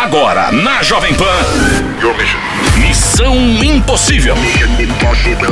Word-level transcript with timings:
Agora 0.00 0.52
na 0.52 0.80
Jovem 0.80 1.12
Pan. 1.12 1.24
Missão 2.78 3.34
Impossível. 3.36 4.36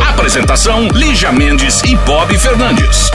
Apresentação: 0.09 0.87
Lígia 0.87 1.32
Mendes 1.32 1.82
e 1.82 1.96
Bob 1.96 2.38
Fernandes. 2.38 3.10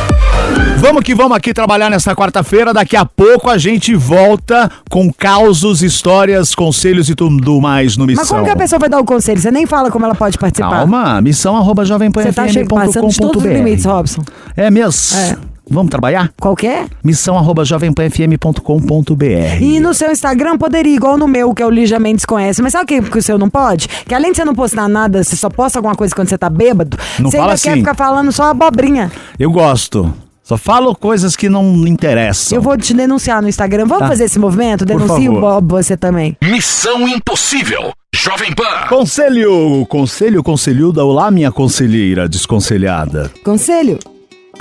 Vamos 0.80 1.02
que 1.04 1.16
vamos 1.16 1.38
aqui 1.38 1.54
trabalhar 1.54 1.90
nesta 1.90 2.14
quarta-feira. 2.14 2.74
Daqui 2.74 2.98
a 2.98 3.06
pouco 3.06 3.50
a 3.50 3.58
gente 3.58 3.96
volta 3.96 4.70
com 4.90 5.10
causos, 5.10 5.82
histórias, 5.82 6.54
conselhos 6.54 7.08
e 7.08 7.16
tudo 7.16 7.62
mais 7.62 7.96
no 7.96 8.06
Missão. 8.06 8.24
Mas 8.24 8.30
como 8.30 8.44
que 8.44 8.52
a 8.52 8.56
pessoa 8.58 8.78
vai 8.78 8.90
dar 8.90 9.00
o 9.00 9.06
conselho? 9.06 9.40
Você 9.40 9.52
nem 9.52 9.66
fala 9.66 9.90
como 9.90 10.04
ela 10.04 10.16
pode 10.16 10.38
participar. 10.38 10.70
Calma, 10.70 11.22
missão 11.22 11.56
arroba 11.56 11.86
Você 11.86 12.34
tá 12.34 12.44
passando 12.70 13.08
de 13.08 13.18
todos 13.18 13.38
os 13.38 13.50
limites, 13.50 13.84
jovempanfm.com.br 13.84 13.90
Robson. 13.90 14.24
É 14.58 14.70
mesmo? 14.70 15.18
É. 15.18 15.51
Vamos 15.72 15.90
trabalhar? 15.90 16.30
Qual 16.40 16.56
que 16.56 16.68
é? 16.68 16.86
Missão 17.04 17.38
arroba 17.38 17.64
jovempanfm.com.br 17.64 19.62
E 19.62 19.80
no 19.80 19.94
seu 19.94 20.12
Instagram 20.12 20.58
poderia, 20.58 20.96
igual 20.96 21.18
no 21.18 21.28
meu, 21.28 21.54
que 21.54 21.64
é 21.64 21.66
o 21.66 21.70
Lígia 21.70 22.00
Mendes 22.00 22.26
conhece. 22.26 22.62
Mas 22.62 22.74
sabe 22.74 22.84
o 22.84 22.88
que, 22.88 23.10
que 23.10 23.18
o 23.18 23.24
seu 23.24 23.38
não 23.38 23.50
pode? 23.50 23.88
Que 23.88 24.14
além 24.14 24.32
de 24.32 24.38
você 24.38 24.46
não 24.46 24.54
postar 24.54 24.88
nada, 24.88 25.24
você 25.24 25.36
só 25.36 25.50
posta 25.50 25.80
alguma 25.80 25.96
coisa 25.96 26.14
quando 26.14 26.28
você 26.30 26.38
tá 26.38 26.50
bêbado, 26.50 26.98
Não 27.20 27.32
você 27.32 27.38
fala 27.38 27.52
ainda 27.54 27.62
quer 27.62 27.70
assim. 27.72 27.80
ficar 27.80 27.96
falando 27.96 28.32
só 28.32 28.44
abobrinha. 28.52 29.12
Eu 29.40 29.52
gosto. 29.52 30.14
Só 30.44 30.58
falo 30.58 30.94
coisas 30.96 31.36
que 31.36 31.48
não 31.48 31.88
interessam. 31.88 32.58
Eu 32.58 32.62
vou 32.62 32.76
te 32.76 32.94
denunciar 32.94 33.42
no 33.42 33.48
Instagram. 33.48 33.86
Vamos 33.86 34.00
Tá. 34.00 34.08
fazer 34.10 34.26
esse 34.26 34.38
movimento? 34.40 34.84
Denuncie 34.86 35.30
o 35.30 35.36
favor. 35.36 35.62
Bob, 35.62 35.70
você 35.72 35.96
também. 35.96 36.36
Missão 36.44 37.08
Impossível. 37.08 37.92
Jovem 38.14 38.54
Pan. 38.54 38.88
Conselho, 38.90 39.86
conselho, 39.88 40.44
conselhuda. 40.44 41.06
Olá, 41.06 41.32
minha 41.32 41.52
conselheira 41.52 42.28
desconselhada. 42.28 43.32
Conselho, 43.46 43.98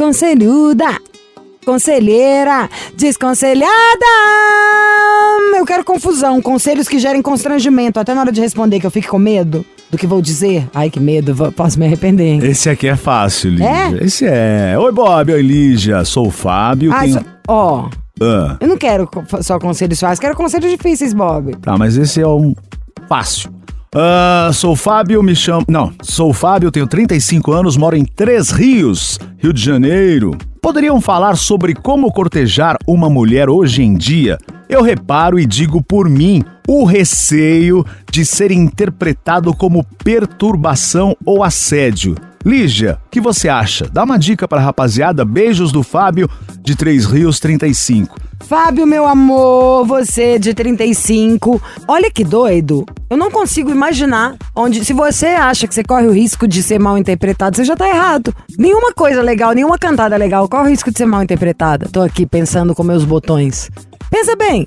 conselhuda, 0.05 0.87
conselheira, 1.63 2.71
desconselhada. 2.97 3.69
Eu 5.59 5.67
quero 5.67 5.85
confusão, 5.85 6.41
conselhos 6.41 6.89
que 6.89 6.99
gerem 6.99 7.21
constrangimento. 7.21 8.01
Até 8.01 8.15
na 8.15 8.23
hora 8.23 8.33
de 8.33 8.41
responder 8.41 8.81
que 8.81 8.87
eu 8.87 8.91
fique 8.91 9.07
com 9.09 9.19
medo 9.19 9.63
do 9.91 9.99
que 9.99 10.07
vou 10.07 10.23
dizer. 10.23 10.67
Ai, 10.73 10.89
que 10.89 10.99
medo, 10.99 11.53
posso 11.53 11.79
me 11.79 11.85
arrepender. 11.85 12.29
hein? 12.33 12.41
Esse 12.43 12.71
aqui 12.71 12.89
é 12.89 12.97
fácil, 12.97 13.51
Lígia. 13.51 13.67
É? 13.69 14.05
Esse 14.07 14.25
é. 14.27 14.75
Oi, 14.79 14.91
Bob. 14.91 15.33
Oi, 15.35 15.43
Lígia. 15.43 16.03
Sou 16.07 16.29
o 16.29 16.31
Fábio. 16.31 16.91
Ah, 16.95 17.01
tenho... 17.01 17.23
ó, 17.47 17.91
Ah, 18.23 18.57
eu 18.59 18.69
não 18.69 18.79
quero 18.79 19.07
só 19.43 19.59
conselhos 19.59 20.01
fáceis, 20.01 20.19
quero 20.19 20.35
conselhos 20.35 20.71
difíceis, 20.71 21.13
Bob. 21.13 21.55
tá, 21.57 21.77
mas 21.77 21.99
esse 21.99 22.23
é 22.23 22.27
um 22.27 22.55
fácil. 23.07 23.51
Ah, 23.93 24.53
sou 24.55 24.77
Fábio, 24.77 25.21
me 25.21 25.35
chamo. 25.35 25.65
Não, 25.69 25.93
sou 26.01 26.33
Fábio, 26.33 26.71
tenho 26.71 26.87
35 26.87 27.51
anos, 27.51 27.77
moro 27.77 27.97
em 27.97 28.05
Três 28.05 28.51
Rios, 28.51 29.19
Rio 29.37 29.53
de 29.53 29.61
Janeiro. 29.61 30.31
Poderiam 30.63 31.01
falar 31.01 31.35
sobre 31.35 31.75
como 31.75 32.13
cortejar 32.13 32.77
uma 32.87 33.11
mulher 33.11 33.49
hoje 33.51 33.83
em 33.83 33.97
dia? 33.97 34.39
Eu 34.69 34.81
reparo 34.81 35.41
e 35.41 35.45
digo 35.45 35.83
por 35.83 36.09
mim 36.09 36.45
o 36.69 36.85
receio 36.85 37.85
de 38.13 38.25
ser 38.25 38.53
interpretado 38.53 39.53
como 39.53 39.85
perturbação 40.05 41.17
ou 41.27 41.43
assédio. 41.43 42.15
Lígia, 42.45 42.99
o 43.07 43.11
que 43.11 43.21
você 43.21 43.51
acha? 43.51 43.87
Dá 43.93 44.03
uma 44.03 44.19
dica 44.19 44.49
pra 44.49 44.61
rapaziada. 44.61 45.27
Beijos 45.27 45.73
do 45.73 45.83
Fábio, 45.83 46.29
de 46.63 46.75
Três 46.75 47.05
Rios 47.05 47.39
35. 47.39 48.19
Fábio, 48.41 48.87
meu 48.87 49.07
amor, 49.07 49.87
você 49.87 50.39
de 50.39 50.55
35. 50.55 51.61
Olha 51.87 52.11
que 52.11 52.25
doido. 52.25 52.87
Eu 53.11 53.19
não 53.19 53.31
consigo 53.31 53.71
imaginar 53.71 54.37
onde. 54.57 54.83
Se 54.85 54.95
você 54.95 55.27
acha 55.27 55.69
que 55.69 55.75
você 55.75 55.85
corre 55.85 56.07
o 56.07 56.13
risco 56.13 56.49
de 56.49 56.63
ser 56.63 56.81
mal 56.81 56.97
interpretado, 56.97 57.57
você 57.57 57.65
já 57.65 57.77
tá 57.77 57.87
errado. 57.87 58.35
Nenhuma 58.59 58.93
coisa 58.95 59.21
legal, 59.21 59.53
nenhuma 59.53 59.79
cantada 59.79 60.17
legal 60.17 60.49
corre 60.49 60.69
o 60.69 60.71
risco 60.71 60.91
de 60.91 60.97
ser 60.97 61.07
mal 61.07 61.23
interpretada. 61.23 61.91
Tô 61.93 62.01
aqui 62.01 62.25
pensando 62.25 62.75
com 62.75 62.83
meus 62.83 63.05
botões. 63.05 63.71
Pensa 64.11 64.35
bem. 64.35 64.67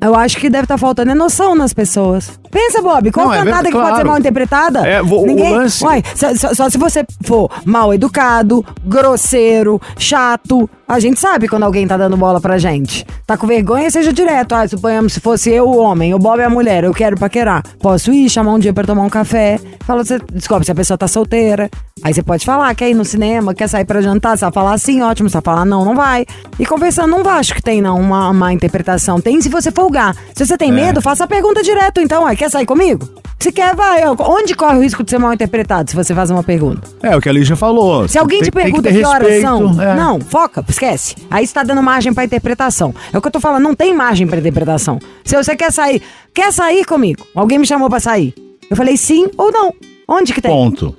Eu 0.00 0.14
acho 0.14 0.36
que 0.36 0.48
deve 0.48 0.64
estar 0.64 0.78
faltando 0.78 1.10
é 1.10 1.14
noção 1.14 1.54
nas 1.56 1.72
pessoas. 1.72 2.38
Pensa, 2.50 2.80
Bob, 2.80 3.10
qual 3.10 3.26
Não, 3.26 3.32
é 3.32 3.38
cantada 3.38 3.54
verdade, 3.62 3.66
que 3.68 3.72
pode 3.72 3.86
ser 3.86 3.92
claro. 3.94 4.08
mal 4.08 4.18
interpretada? 4.18 4.86
É, 4.86 5.02
vo- 5.02 5.22
o 5.22 5.26
Ninguém. 5.26 5.56
lance- 5.56 5.84
Uai, 5.84 6.02
só, 6.14 6.34
só- 6.36 6.54
só 6.54 6.70
se 6.70 6.78
você 6.78 7.04
for 7.24 7.50
mal 7.64 7.92
educado, 7.92 8.64
grosseiro, 8.84 9.80
chato. 9.98 10.70
A 10.88 10.98
gente 10.98 11.20
sabe 11.20 11.48
quando 11.48 11.64
alguém 11.64 11.86
tá 11.86 11.98
dando 11.98 12.16
bola 12.16 12.40
pra 12.40 12.56
gente. 12.56 13.06
Tá 13.26 13.36
com 13.36 13.46
vergonha, 13.46 13.90
seja 13.90 14.10
direto. 14.10 14.54
Ah, 14.54 14.66
suponhamos 14.66 15.12
se 15.12 15.20
fosse 15.20 15.50
eu 15.50 15.68
o 15.68 15.76
homem, 15.76 16.14
o 16.14 16.18
Bob 16.18 16.40
é 16.40 16.44
a 16.44 16.50
mulher, 16.50 16.82
eu 16.82 16.94
quero 16.94 17.14
paquerar. 17.18 17.62
Posso 17.78 18.10
ir, 18.10 18.30
chamar 18.30 18.54
um 18.54 18.58
dia 18.58 18.72
pra 18.72 18.84
tomar 18.84 19.02
um 19.02 19.10
café. 19.10 19.60
Fala, 19.80 20.02
você 20.02 20.18
descobre 20.32 20.64
se 20.64 20.72
a 20.72 20.74
pessoa 20.74 20.96
tá 20.96 21.06
solteira. 21.06 21.68
Aí 22.02 22.14
você 22.14 22.22
pode 22.22 22.42
falar, 22.46 22.74
quer 22.74 22.88
ir 22.88 22.94
no 22.94 23.04
cinema, 23.04 23.52
quer 23.54 23.68
sair 23.68 23.84
pra 23.84 24.00
jantar. 24.00 24.38
Se 24.38 24.44
ela 24.44 24.52
falar 24.52 24.78
sim, 24.78 25.02
ótimo. 25.02 25.28
Se 25.28 25.36
ela 25.36 25.42
falar 25.42 25.66
não, 25.66 25.84
não 25.84 25.94
vai. 25.94 26.24
E 26.58 26.64
conversando, 26.64 27.10
não 27.10 27.28
acho 27.28 27.54
que 27.54 27.62
tem, 27.62 27.82
não, 27.82 28.00
uma, 28.00 28.30
uma 28.30 28.50
interpretação. 28.52 29.20
Tem 29.20 29.38
se 29.42 29.50
você 29.50 29.70
folgar. 29.70 30.16
Se 30.34 30.46
você 30.46 30.54
É. 30.54 30.56
tem 30.56 30.72
medo, 30.72 31.02
faça 31.02 31.24
a 31.24 31.26
pergunta 31.28 31.62
direto, 31.62 32.00
então. 32.00 32.24
Ué, 32.24 32.34
quer 32.34 32.50
sair 32.50 32.64
comigo? 32.64 33.06
Se 33.40 33.52
quer, 33.52 33.74
vai. 33.76 34.02
Onde 34.06 34.54
corre 34.56 34.78
o 34.78 34.82
risco 34.82 35.04
de 35.04 35.10
ser 35.10 35.18
mal 35.18 35.32
interpretado 35.32 35.88
se 35.88 35.94
você 35.94 36.12
faz 36.14 36.28
uma 36.30 36.42
pergunta? 36.42 36.88
É 37.02 37.16
o 37.16 37.20
que 37.20 37.28
a 37.28 37.32
Lígia 37.32 37.54
falou. 37.54 38.08
Se 38.08 38.18
alguém 38.18 38.40
Tem- 38.40 38.46
te 38.46 38.52
pergunta 38.52 38.88
ter 38.90 38.98
que, 38.98 39.04
horas 39.04 39.40
são, 39.40 39.80
é. 39.80 39.94
não, 39.94 40.20
foca, 40.20 40.64
esquece. 40.68 41.14
Aí 41.30 41.46
você 41.46 41.54
tá 41.54 41.62
dando 41.62 41.80
margem 41.82 42.12
pra 42.12 42.24
interpretação. 42.24 42.92
É 43.12 43.16
o 43.16 43.20
que 43.20 43.28
eu 43.28 43.32
tô 43.32 43.38
falando, 43.38 43.62
não 43.62 43.74
tem 43.76 43.94
margem 43.94 44.26
pra 44.26 44.38
interpretação. 44.38 44.98
Se 45.24 45.36
você 45.36 45.54
quer 45.54 45.70
sair, 45.72 46.02
quer 46.34 46.52
sair 46.52 46.84
comigo? 46.84 47.24
Alguém 47.34 47.58
me 47.58 47.66
chamou 47.66 47.88
pra 47.88 48.00
sair. 48.00 48.34
Eu 48.68 48.76
falei 48.76 48.96
sim 48.96 49.28
ou 49.36 49.52
não. 49.52 49.72
Onde 50.08 50.34
que 50.34 50.40
tem? 50.42 50.50
Ponto. 50.50 50.96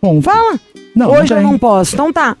Ponto. 0.00 0.22
Fala. 0.22 0.58
Não, 0.96 1.08
não 1.08 1.20
Hoje 1.20 1.32
eu 1.34 1.38
tem. 1.38 1.46
não 1.46 1.58
posso. 1.58 1.94
Então 1.94 2.10
tá. 2.12 2.36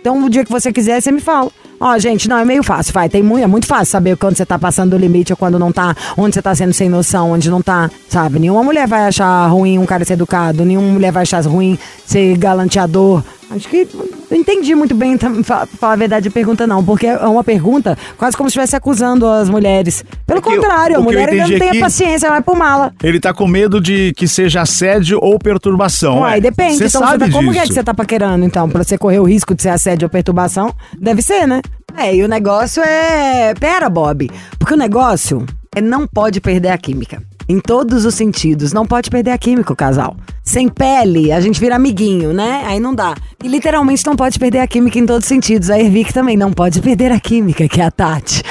Então 0.00 0.24
o 0.24 0.28
dia 0.28 0.44
que 0.44 0.50
você 0.50 0.72
quiser, 0.72 1.00
você 1.00 1.12
me 1.12 1.20
fala. 1.20 1.50
Ó, 1.80 1.96
gente, 1.98 2.28
não, 2.28 2.38
é 2.38 2.44
meio 2.44 2.62
fácil, 2.62 2.92
vai. 2.92 3.08
Tem 3.08 3.22
muito, 3.22 3.44
é 3.44 3.46
muito 3.46 3.66
fácil 3.66 3.86
saber 3.86 4.16
quando 4.16 4.36
você 4.36 4.44
tá 4.44 4.58
passando 4.58 4.90
do 4.90 4.98
limite 4.98 5.32
ou 5.32 5.36
quando 5.36 5.58
não 5.58 5.70
tá, 5.70 5.94
onde 6.16 6.34
você 6.34 6.42
tá 6.42 6.54
sendo 6.54 6.72
sem 6.72 6.88
noção, 6.88 7.32
onde 7.32 7.48
não 7.50 7.62
tá, 7.62 7.90
sabe? 8.08 8.38
Nenhuma 8.38 8.64
mulher 8.64 8.86
vai 8.88 9.06
achar 9.06 9.46
ruim 9.46 9.78
um 9.78 9.86
cara 9.86 10.04
ser 10.04 10.14
educado, 10.14 10.64
nenhuma 10.64 10.88
mulher 10.88 11.12
vai 11.12 11.22
achar 11.22 11.40
ruim 11.44 11.78
ser 12.04 12.36
galanteador. 12.36 13.22
Acho 13.50 13.66
que 13.68 13.88
não 14.30 14.36
entendi 14.38 14.74
muito 14.74 14.94
bem, 14.94 15.16
falar 15.42 15.66
a 15.94 15.96
verdade, 15.96 16.28
a 16.28 16.30
pergunta 16.30 16.66
não, 16.66 16.84
porque 16.84 17.06
é 17.06 17.16
uma 17.26 17.42
pergunta 17.42 17.96
quase 18.18 18.36
como 18.36 18.48
se 18.48 18.52
estivesse 18.52 18.76
acusando 18.76 19.26
as 19.26 19.48
mulheres. 19.48 20.04
Pelo 20.26 20.40
É 20.40 20.42
que 20.42 20.48
eu- 20.50 20.56
contrário, 20.56 20.96
a 20.96 21.00
mulher 21.00 21.30
ainda 21.30 21.48
não 21.48 21.58
tem 21.58 21.70
a 21.70 21.80
paciência, 21.80 22.28
vai 22.28 22.42
por 22.42 22.54
mala. 22.56 22.92
Ele 23.02 23.18
tá 23.18 23.32
com 23.32 23.46
medo 23.46 23.80
de 23.80 24.12
que 24.14 24.28
seja 24.28 24.60
assédio 24.60 25.18
ou 25.22 25.38
perturbação. 25.38 26.18
Uai, 26.18 26.38
é. 26.38 26.40
depende. 26.42 26.84
Então, 26.84 27.00
sabe 27.00 27.24
tá- 27.26 27.30
como 27.32 27.50
é 27.52 27.66
que 27.66 27.72
você 27.72 27.82
tá 27.82 27.94
paquerando, 27.94 28.44
então? 28.44 28.68
Pra 28.68 28.84
você 28.84 28.98
correr 28.98 29.18
o 29.18 29.24
risco 29.24 29.54
de 29.54 29.62
ser 29.62 29.70
assédio 29.70 30.06
ou 30.06 30.10
perturbação? 30.10 30.74
Deve 31.00 31.22
ser, 31.22 31.46
né? 31.46 31.62
É, 31.96 32.14
e 32.14 32.22
o 32.22 32.28
negócio 32.28 32.82
é. 32.82 33.54
Pera, 33.54 33.88
Bob. 33.88 34.30
Porque 34.58 34.74
o 34.74 34.76
negócio 34.76 35.46
é 35.74 35.80
não 35.80 36.06
pode 36.06 36.38
perder 36.40 36.68
a 36.68 36.76
química. 36.78 37.22
Em 37.48 37.60
todos 37.60 38.04
os 38.04 38.14
sentidos. 38.14 38.74
Não 38.74 38.84
pode 38.84 39.08
perder 39.08 39.30
a 39.30 39.38
química, 39.38 39.72
o 39.72 39.76
casal. 39.76 40.14
Sem 40.48 40.66
pele, 40.66 41.30
a 41.30 41.40
gente 41.42 41.60
vira 41.60 41.76
amiguinho, 41.76 42.32
né? 42.32 42.62
Aí 42.64 42.80
não 42.80 42.94
dá. 42.94 43.14
E 43.44 43.46
literalmente 43.46 44.02
não 44.06 44.16
pode 44.16 44.38
perder 44.38 44.60
a 44.60 44.66
química 44.66 44.98
em 44.98 45.04
todos 45.04 45.24
os 45.24 45.28
sentidos. 45.28 45.68
A 45.68 45.78
Ervic 45.78 46.10
também 46.10 46.38
não 46.38 46.54
pode 46.54 46.80
perder 46.80 47.12
a 47.12 47.20
química, 47.20 47.68
que 47.68 47.82
é 47.82 47.84
a 47.84 47.90
Tati. 47.90 48.42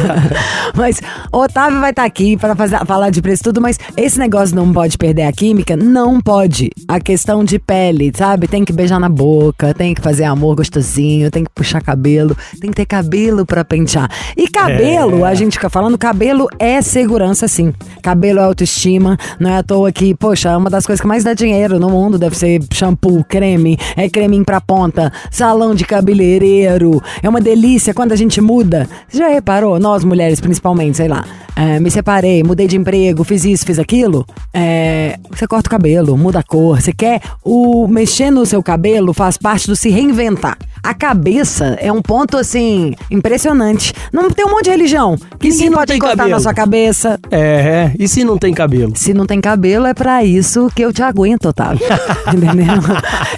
mas 0.74 0.98
o 1.30 1.36
Otávio 1.36 1.78
vai 1.78 1.90
estar 1.90 2.04
aqui 2.04 2.38
para 2.38 2.56
falar 2.86 3.10
de 3.10 3.20
preço 3.20 3.42
e 3.42 3.44
tudo, 3.44 3.60
mas 3.60 3.78
esse 3.98 4.18
negócio 4.18 4.56
não 4.56 4.72
pode 4.72 4.96
perder 4.96 5.24
a 5.24 5.32
química, 5.32 5.76
não 5.76 6.22
pode. 6.22 6.70
A 6.88 6.98
questão 6.98 7.44
de 7.44 7.58
pele, 7.58 8.10
sabe? 8.16 8.48
Tem 8.48 8.64
que 8.64 8.72
beijar 8.72 8.98
na 8.98 9.10
boca, 9.10 9.74
tem 9.74 9.92
que 9.92 10.00
fazer 10.00 10.24
amor 10.24 10.56
gostosinho, 10.56 11.30
tem 11.30 11.44
que 11.44 11.50
puxar 11.54 11.82
cabelo, 11.82 12.34
tem 12.58 12.70
que 12.70 12.76
ter 12.76 12.86
cabelo 12.86 13.44
para 13.44 13.62
pentear. 13.62 14.10
E 14.34 14.48
cabelo, 14.48 15.22
a 15.22 15.34
gente 15.34 15.52
fica 15.52 15.68
falando, 15.68 15.98
cabelo 15.98 16.48
é 16.58 16.80
segurança 16.80 17.46
sim. 17.46 17.74
Cabelo 18.02 18.38
é 18.38 18.44
autoestima, 18.44 19.18
não 19.38 19.50
é 19.50 19.58
à 19.58 19.62
toa 19.62 19.92
que, 19.92 20.14
poxa, 20.14 20.48
é 20.48 20.56
uma 20.56 20.70
das 20.70 20.86
coisas 20.86 21.02
que 21.02 21.06
mais 21.06 21.25
dá 21.26 21.34
dinheiro 21.34 21.78
no 21.80 21.90
mundo, 21.90 22.18
deve 22.18 22.36
ser 22.36 22.62
shampoo, 22.72 23.24
creme, 23.24 23.76
é 23.96 24.08
creminho 24.08 24.44
pra 24.44 24.60
ponta, 24.60 25.12
salão 25.30 25.74
de 25.74 25.84
cabeleireiro. 25.84 27.02
É 27.22 27.28
uma 27.28 27.40
delícia 27.40 27.92
quando 27.92 28.12
a 28.12 28.16
gente 28.16 28.40
muda. 28.40 28.88
Você 29.08 29.18
já 29.18 29.28
reparou? 29.28 29.78
Nós 29.80 30.04
mulheres 30.04 30.40
principalmente, 30.40 30.96
sei 30.96 31.08
lá. 31.08 31.24
é, 31.56 31.80
me 31.80 31.90
separei, 31.90 32.42
mudei 32.44 32.66
de 32.68 32.76
emprego, 32.76 33.24
fiz 33.24 33.44
isso, 33.44 33.64
fiz 33.66 33.78
aquilo, 33.78 34.24
é, 34.52 35.18
você 35.30 35.46
corta 35.46 35.68
o 35.68 35.70
cabelo, 35.70 36.16
muda 36.16 36.38
a 36.40 36.42
cor. 36.42 36.80
Você 36.80 36.92
quer. 36.92 37.20
O 37.42 37.86
mexer 37.88 38.30
no 38.30 38.44
seu 38.46 38.62
cabelo 38.62 39.12
faz 39.12 39.36
parte 39.36 39.66
do 39.66 39.74
se 39.74 39.88
reinventar. 39.90 40.56
A 40.82 40.94
cabeça 40.94 41.76
é 41.80 41.90
um 41.90 42.00
ponto, 42.00 42.36
assim, 42.36 42.94
impressionante. 43.10 43.92
Não 44.12 44.30
tem 44.30 44.46
um 44.46 44.50
monte 44.50 44.64
de 44.64 44.70
religião. 44.70 45.16
Que 45.40 45.48
E 45.48 45.52
se 45.52 45.68
não 45.68 45.78
pode 45.78 45.94
encostar 45.94 46.16
cabelo? 46.16 46.36
na 46.36 46.40
sua 46.40 46.54
cabeça. 46.54 47.18
É, 47.30 47.90
e 47.98 48.06
se 48.06 48.22
não 48.22 48.38
tem 48.38 48.54
cabelo? 48.54 48.92
Se 48.94 49.12
não 49.12 49.26
tem 49.26 49.40
cabelo, 49.40 49.86
é 49.86 49.94
pra 49.94 50.24
isso 50.24 50.70
que 50.74 50.82
eu 50.82 50.92
te 50.92 51.02
aguento, 51.06 51.46
Otávio. 51.46 51.80
Entendeu? 52.28 52.66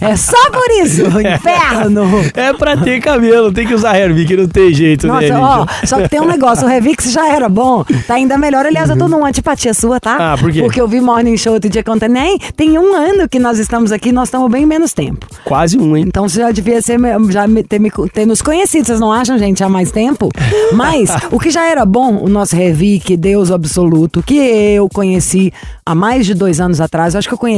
É 0.00 0.16
só 0.16 0.50
por 0.50 0.68
isso, 0.82 1.02
inferno! 1.20 2.02
É 2.34 2.52
pra 2.52 2.76
ter 2.76 3.00
cabelo, 3.00 3.52
tem 3.52 3.66
que 3.66 3.74
usar 3.74 3.96
Hervik, 3.98 4.36
não 4.36 4.48
tem 4.48 4.72
jeito, 4.72 5.06
né, 5.06 5.28
Nossa, 5.28 5.38
ó, 5.40 5.60
Lígia? 5.62 5.86
só 5.86 6.00
que 6.02 6.08
tem 6.08 6.20
um 6.20 6.26
negócio, 6.26 6.66
o 6.66 6.68
Revix 6.68 7.10
já 7.12 7.28
era 7.32 7.48
bom, 7.48 7.84
tá 8.06 8.14
ainda 8.14 8.36
melhor. 8.38 8.66
Aliás, 8.66 8.88
eu 8.90 8.96
tô 8.98 9.08
numa 9.08 9.28
antipatia 9.28 9.72
sua, 9.74 10.00
tá? 10.00 10.16
Uhum. 10.16 10.22
Ah, 10.22 10.36
por 10.38 10.52
quê? 10.52 10.60
Porque 10.62 10.80
eu 10.80 10.88
vi 10.88 11.00
Morning 11.00 11.36
Show 11.36 11.54
outro 11.54 11.68
dia 11.70 11.82
contando, 11.82 12.12
nem 12.12 12.38
tem 12.56 12.78
um 12.78 12.94
ano 12.94 13.28
que 13.28 13.38
nós 13.38 13.58
estamos 13.58 13.92
aqui, 13.92 14.12
nós 14.12 14.28
estamos 14.28 14.50
bem 14.50 14.64
menos 14.66 14.92
tempo. 14.92 15.26
Quase 15.44 15.78
um, 15.78 15.96
hein? 15.96 16.04
Então 16.06 16.28
você 16.28 16.40
já 16.40 16.50
devia 16.50 16.80
ser, 16.82 16.98
já 17.30 17.44
ter, 17.68 17.78
me- 17.78 17.90
ter 18.12 18.26
nos 18.26 18.42
conhecido, 18.42 18.86
vocês 18.86 19.00
não 19.00 19.12
acham, 19.12 19.38
gente, 19.38 19.62
há 19.62 19.68
mais 19.68 19.90
tempo? 19.90 20.28
Mas 20.72 21.10
o 21.30 21.38
que 21.38 21.50
já 21.50 21.64
era 21.68 21.84
bom, 21.84 22.16
o 22.22 22.28
nosso 22.28 22.56
Revic, 22.56 23.16
Deus 23.16 23.50
Absoluto, 23.50 24.22
que 24.22 24.36
eu 24.36 24.88
conheci 24.88 25.52
há 25.84 25.94
mais 25.94 26.26
de 26.26 26.34
dois 26.34 26.60
anos 26.60 26.80
atrás, 26.80 27.14
eu 27.14 27.18
acho 27.18 27.28
que 27.28 27.34
eu 27.34 27.38
conheci 27.38 27.57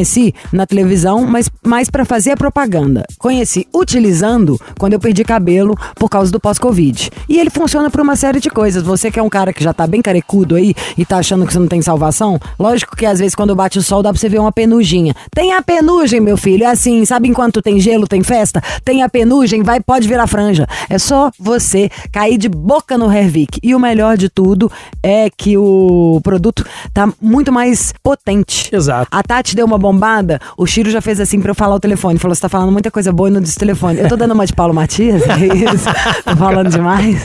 na 0.53 0.67
televisão, 0.67 1.27
mas 1.27 1.51
mais 1.65 1.91
pra 1.91 2.05
fazer 2.05 2.33
a 2.33 2.37
propaganda. 2.37 3.05
Conheci 3.19 3.67
utilizando 3.75 4.61
quando 4.79 4.95
eu 4.95 5.01
perdi 5.01 5.25
cabelo 5.25 5.77
por 5.95 6.09
causa 6.09 6.33
do 6.33 6.41
pós-Covid. 6.41 7.11
E 7.29 7.39
ele 7.39 7.51
funciona 7.51 7.91
por 7.91 8.01
uma 8.01 8.17
série 8.17 8.41
de 8.41 8.51
coisas. 8.51 8.83
Você 8.83 9.11
que 9.11 9.19
é 9.19 9.23
um 9.23 9.29
cara 9.29 9.53
que 9.53 9.63
já 9.63 9.73
tá 9.73 9.87
bem 9.87 10.03
carecudo 10.03 10.55
aí 10.55 10.75
e 10.97 11.05
tá 11.05 11.19
achando 11.19 11.47
que 11.47 11.53
você 11.53 11.59
não 11.59 11.69
tem 11.69 11.83
salvação, 11.83 12.39
lógico 12.59 12.97
que 12.97 13.07
às 13.07 13.19
vezes 13.19 13.35
quando 13.35 13.55
bate 13.55 13.79
o 13.79 13.83
sol 13.83 14.03
dá 14.03 14.11
pra 14.11 14.19
você 14.19 14.29
ver 14.29 14.41
uma 14.41 14.53
penuginha. 14.53 15.15
Tem 15.35 15.53
a 15.53 15.63
penugem, 15.63 16.21
meu 16.21 16.37
filho, 16.37 16.65
é 16.65 16.67
assim, 16.67 17.05
sabe 17.05 17.29
enquanto 17.29 17.63
tem 17.63 17.79
gelo, 17.81 18.07
tem 18.07 18.23
festa? 18.23 18.63
Tem 18.85 19.03
a 19.03 19.09
penugem, 19.09 19.63
vai, 19.63 19.81
pode 19.81 20.09
virar 20.09 20.27
franja. 20.27 20.67
É 20.89 20.99
só 20.99 21.31
você 21.39 21.91
cair 22.13 22.39
de 22.39 22.49
boca 22.49 22.97
no 22.97 23.13
Hervik. 23.13 23.59
E 23.63 23.75
o 23.75 23.81
melhor 23.81 24.17
de 24.17 24.29
tudo 24.29 24.71
é 25.03 25.29
que 25.31 25.57
o 25.57 26.21
produto 26.23 26.65
tá 26.93 27.13
muito 27.21 27.53
mais 27.53 27.93
potente. 28.03 28.75
Exato. 28.75 29.09
A 29.11 29.23
Tati 29.23 29.55
deu 29.55 29.67
uma 29.67 29.79
bombada, 29.93 30.41
o 30.57 30.67
Chiro 30.67 30.91
já 30.91 31.01
fez 31.01 31.21
assim 31.21 31.41
pra 31.41 31.51
eu 31.51 31.55
falar 31.55 31.75
o 31.75 31.81
telefone. 31.81 32.19
Falou: 32.19 32.35
você 32.35 32.41
tá 32.41 32.49
falando 32.49 32.73
muita 32.73 32.91
coisa 32.91 33.13
boa 33.13 33.29
e 33.29 33.33
não 33.33 33.41
disse 33.41 33.57
o 33.57 33.61
telefone. 33.61 33.99
Eu 33.99 34.09
tô 34.09 34.17
dando 34.17 34.33
uma 34.33 34.47
de 34.47 34.53
Paulo 34.53 34.73
Matias, 34.75 35.23
é 35.23 35.47
isso? 35.47 35.89
tô 36.25 36.37
falando 36.37 36.71
demais. 36.71 37.23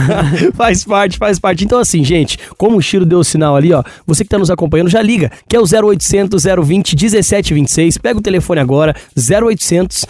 faz 0.54 0.84
parte, 0.84 1.18
faz 1.18 1.38
parte. 1.38 1.64
Então, 1.64 1.78
assim, 1.78 2.02
gente, 2.04 2.38
como 2.56 2.76
o 2.76 2.82
Chiro 2.82 3.04
deu 3.04 3.18
o 3.18 3.24
sinal 3.24 3.56
ali, 3.56 3.72
ó, 3.72 3.82
você 4.06 4.24
que 4.24 4.30
tá 4.30 4.38
nos 4.38 4.50
acompanhando, 4.50 4.88
já 4.88 5.02
liga, 5.02 5.30
que 5.48 5.56
é 5.56 5.60
o 5.60 5.64
0800 5.64 6.42
020 6.44 6.96
1726. 6.96 7.98
Pega 7.98 8.18
o 8.18 8.22
telefone 8.22 8.60
agora, 8.60 8.94
0800 9.16 10.06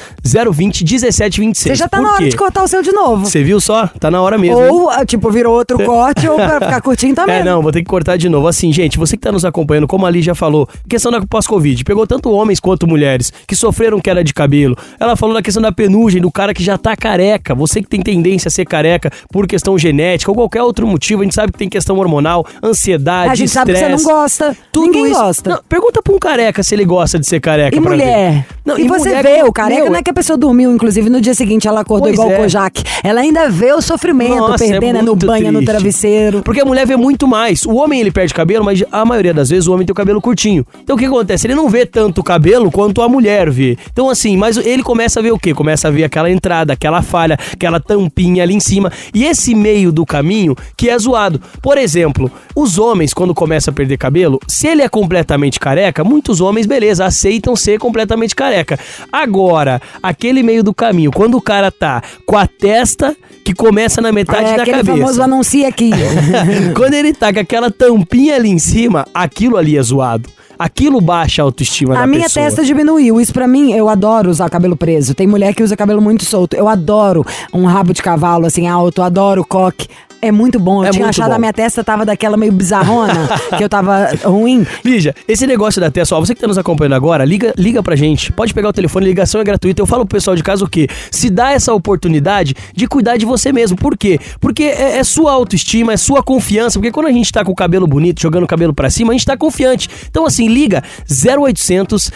020 0.53 0.85
1726. 0.85 1.57
Você 1.57 1.75
já 1.75 1.89
tá 1.89 1.99
Por 1.99 2.05
na 2.05 2.13
hora 2.13 2.23
quê? 2.23 2.29
de 2.31 2.37
cortar 2.37 2.63
o 2.63 2.69
seu 2.69 2.83
de 2.83 2.93
novo. 2.93 3.27
Você 3.27 3.43
viu 3.43 3.61
só? 3.61 3.87
Tá 4.01 4.11
na 4.11 4.21
hora 4.21 4.39
mesmo. 4.39 4.61
hein? 4.63 4.71
Ou, 4.71 4.91
ah, 4.91 5.05
tipo, 5.05 5.31
virou 5.31 5.55
outro 5.55 5.79
corte, 5.85 6.29
ou 6.29 6.37
pra 6.37 6.61
ficar 6.61 6.81
curtinho 6.81 7.15
também. 7.15 7.37
É, 7.37 7.45
não, 7.45 7.63
vou 7.63 7.73
ter 7.73 7.81
que 7.81 7.87
cortar 7.89 8.17
de 8.17 8.29
novo. 8.29 8.47
Assim, 8.49 8.73
gente, 8.73 8.99
você 8.99 9.17
que 9.17 9.23
tá 9.23 9.33
nos 9.33 9.45
acompanhando, 9.45 9.87
como 9.87 10.05
a 10.05 10.09
Ali 10.09 10.23
já 10.23 10.35
falou, 10.37 10.69
questão 10.89 11.11
da 11.11 11.21
pós-Covid, 11.27 11.85
pegou 11.97 12.07
tanto 12.07 12.31
homens 12.31 12.61
quanto 12.61 12.87
mulheres 12.87 13.33
que 13.47 13.57
sofreram 13.57 13.99
queda 13.99 14.23
de 14.23 14.35
cabelo. 14.35 14.77
Ela 15.01 15.17
falou 15.17 15.35
da 15.35 15.41
questão 15.41 15.63
da 15.63 15.73
penugem, 15.73 16.21
do 16.21 16.31
cara 16.31 16.53
que 16.53 16.63
já 16.63 16.77
tá 16.77 16.95
careca. 16.95 17.55
Você 17.55 17.81
que 17.81 17.89
tem 17.89 18.03
tendência 18.03 18.49
a 18.49 18.51
ser 18.51 18.67
careca 18.67 19.11
por 19.33 19.47
questão 19.47 19.79
genética 19.79 20.31
ou 20.31 20.35
qualquer 20.35 20.63
outro 20.63 20.87
motivo, 20.87 21.23
a 21.23 21.25
gente 21.25 21.35
sabe 21.35 21.53
que 21.53 21.59
tem 21.59 21.71
questão 21.71 21.97
hormonal, 21.97 22.45
ansiedade, 22.63 23.31
A 23.31 23.35
gente 23.35 23.49
sabe 23.49 23.73
que 23.73 23.79
você 23.79 23.89
não 23.89 24.03
gosta. 24.03 24.55
Tudo 24.71 24.87
Ninguém 24.87 25.07
isso. 25.07 25.21
gosta. 25.21 25.51
Não, 25.51 25.61
pergunta 25.67 26.03
pra 26.03 26.13
um 26.13 26.19
careca 26.19 26.63
se 26.63 26.75
ele 26.75 26.85
gosta 26.85 27.19
de 27.19 27.27
ser 27.27 27.41
careca. 27.41 27.75
E 27.75 27.81
mulher? 27.81 28.47
Não, 28.63 28.79
e, 28.79 28.87
você 28.87 29.09
mulher 29.09 29.23
vê 29.23 29.43
o 29.45 29.53
careca, 29.53 29.83
Meu, 29.83 29.93
não 29.93 29.99
é 29.99 30.03
que 30.03 30.11
a 30.11 30.15
pessoa 30.15 30.37
dormiu, 30.37 30.73
inclusive, 30.73 31.09
no 31.09 31.21
dia 31.21 31.35
seguinte 31.35 31.67
ela 31.67 31.81
acordou 31.81 32.11
igual 32.11 32.31
é. 32.31 32.35
o 32.35 32.37
Kojak. 32.43 32.83
Ela 33.03 33.21
ainda 33.21 33.49
vê 33.49 33.73
o 33.73 33.81
sofrimento, 33.81 34.37
Nossa, 34.37 34.65
é 34.65 34.69
perdendo 34.69 34.99
é 34.99 35.03
no 35.03 35.17
banho, 35.17 35.47
no 35.47 35.61
triste. 35.61 35.71
travesseiro. 35.71 36.43
Porque 36.43 36.61
a 36.61 36.65
mulher 36.65 36.87
vê 36.87 36.97
muito 36.97 37.27
mais. 37.27 37.65
O 37.65 37.77
homem 37.77 38.01
ele 38.01 38.11
perde 38.11 38.35
cabelo, 38.35 38.65
mas 38.65 38.85
a 38.93 39.05
maioria 39.05 39.33
das 39.33 39.49
vezes 39.49 39.67
o 39.67 39.73
homem 39.73 39.87
tem 39.87 39.93
o 39.93 39.95
cabelo 39.95 40.21
curtinho. 40.21 40.67
Então 40.83 40.97
o 40.97 40.99
que 40.99 41.07
acontece? 41.07 41.47
Ele 41.47 41.55
não 41.55 41.71
vê 41.71 41.86
tanto 41.87 42.21
o 42.21 42.25
cabelo 42.25 42.71
quanto 42.71 43.03
a 43.03 43.09
mulher 43.09 43.51
vê. 43.51 43.77
Então 43.93 44.11
assim, 44.11 44.37
mas 44.37 44.57
ele 44.57 44.83
começa 44.83 45.21
a 45.21 45.23
ver 45.23 45.33
o 45.33 45.39
quê? 45.39 45.55
Começa 45.55 45.89
a 45.89 45.91
ver 45.91 46.05
aquela 46.05 46.31
entrada, 46.31 46.73
aquela 46.73 47.03
falha, 47.03 47.39
aquela 47.53 47.81
tampinha 47.81 48.43
ali 48.43 48.55
em 48.55 48.61
cima. 48.61 48.93
E 49.15 49.25
esse 49.25 49.55
meio 49.55 49.93
do 49.93 50.05
caminho 50.05 50.55
que 50.77 50.91
é 50.91 50.99
zoado. 50.99 51.41
Por 51.63 51.79
exemplo, 51.79 52.31
os 52.55 52.79
homens 52.79 53.15
quando 53.15 53.35
começam 53.35 53.73
a 53.73 53.75
perder 53.75 53.97
cabelo, 53.97 54.39
se 54.49 54.67
ele 54.67 54.83
é 54.83 54.89
completamente 54.89 55.59
careca, 55.61 56.05
muitos 56.05 56.41
homens, 56.41 56.67
beleza, 56.67 57.05
aceitam 57.05 57.55
ser 57.57 57.79
completamente 57.79 58.35
careca. 58.35 58.79
Agora, 59.13 59.81
aquele 60.03 60.43
meio 60.43 60.63
do 60.63 60.75
caminho, 60.75 61.11
quando 61.11 61.37
o 61.37 61.43
cara 61.43 61.71
tá 61.71 62.03
com 62.27 62.37
a 62.37 62.47
testa 62.47 63.17
que 63.45 63.55
começa 63.55 64.01
na 64.01 64.11
metade 64.11 64.51
é 64.51 64.57
da 64.57 64.63
aquele 64.63 64.79
cabeça. 64.79 64.99
famoso 64.99 65.23
anuncia 65.23 65.69
aqui. 65.69 65.91
Quando 66.75 66.95
ele 66.95 67.15
tá 67.15 67.33
com 67.33 67.39
aquela 67.39 67.71
tampinha 67.71 68.35
ali 68.35 68.51
em 68.51 68.59
cima, 68.59 69.07
aquilo 69.15 69.57
ali 69.57 69.79
é 69.79 69.83
zoado. 69.83 70.29
Aquilo 70.59 71.01
baixa 71.01 71.43
a 71.43 71.45
autoestima 71.45 71.95
da 71.95 72.03
A 72.03 72.07
minha 72.07 72.23
pessoa. 72.25 72.45
testa 72.47 72.65
diminuiu. 72.65 73.21
Isso 73.21 73.33
pra 73.33 73.47
mim, 73.47 73.73
eu 73.73 73.89
adoro 73.89 74.31
usar 74.31 74.49
cabelo 74.49 74.77
preso. 74.77 75.15
Tem 75.15 75.27
mulher 75.27 75.55
que 75.55 75.63
usa 75.63 75.77
cabelo 75.77 76.01
muito 76.01 76.25
solto. 76.25 76.55
Eu 76.57 76.69
adoro 76.69 77.25
um 77.53 77.65
rabo 77.67 77.93
de 77.93 78.03
cavalo 78.03 78.47
assim 78.47 78.67
alto, 78.67 79.03
adoro 79.03 79.45
coque. 79.45 79.87
É 80.27 80.33
muito 80.33 80.59
bom. 80.59 80.83
Eu 80.83 80.89
É 80.89 80.91
tinha 80.91 81.07
achado 81.09 81.31
bom. 81.31 81.37
a 81.37 81.39
minha 81.39 81.53
testa 81.53 81.83
tava 81.85 82.05
daquela 82.05 82.37
meio 82.37 82.53
bizarrona, 82.53 83.29
que 83.57 83.63
eu 83.63 83.69
tava 83.69 84.09
ruim. 84.25 84.67
Lígia, 84.85 85.15
esse 85.29 85.47
negócio 85.47 85.81
da 85.81 85.91
testa, 85.91 86.17
ó, 86.17 86.21
você 86.21 86.35
que 86.35 86.41
tá 86.41 86.47
nos 86.49 86.59
acompanhando 86.59 86.95
agora, 86.95 87.25
liga, 87.25 87.53
liga 87.57 87.83
pra 87.83 87.95
gente. 87.97 88.33
Pode 88.33 88.53
pegar 88.53 88.69
o 88.69 88.73
telefone, 88.73 89.07
ligação 89.07 89.41
é 89.41 89.45
gratuita. 89.45 89.81
Eu 89.81 89.87
falo 89.87 90.05
pro 90.07 90.17
pessoal 90.17 90.35
de 90.37 90.43
casa 90.43 90.65
o 90.65 90.69
quê? 90.69 90.89
Se 91.11 91.31
dá 91.31 91.53
essa 91.53 91.73
oportunidade 91.73 92.55
de 92.75 92.87
cuidar 92.87 93.17
de 93.17 93.25
você 93.27 93.53
mesmo. 93.53 93.77
Por 93.77 93.97
quê? 93.97 94.19
Porque 94.41 94.65
é, 94.65 94.99
é 94.99 95.05
sua 95.05 95.33
autoestima, 95.33 95.93
é 95.93 95.97
sua 95.97 96.23
confiança. 96.23 96.79
Porque 96.79 96.91
quando 96.93 97.07
a 97.07 97.13
gente 97.13 97.31
tá 97.33 97.45
com 97.45 97.53
o 97.53 97.55
cabelo 97.55 97.87
bonito, 97.87 98.21
jogando 98.21 98.45
o 98.45 98.47
cabelo 98.47 98.75
pra 98.75 98.91
cima, 98.91 99.13
a 99.13 99.15
gente 99.15 99.27
tá 99.27 99.37
confiante. 99.37 99.89
Então, 100.11 100.27
assim, 100.27 100.49
liga 100.49 100.83
0800 101.09 102.11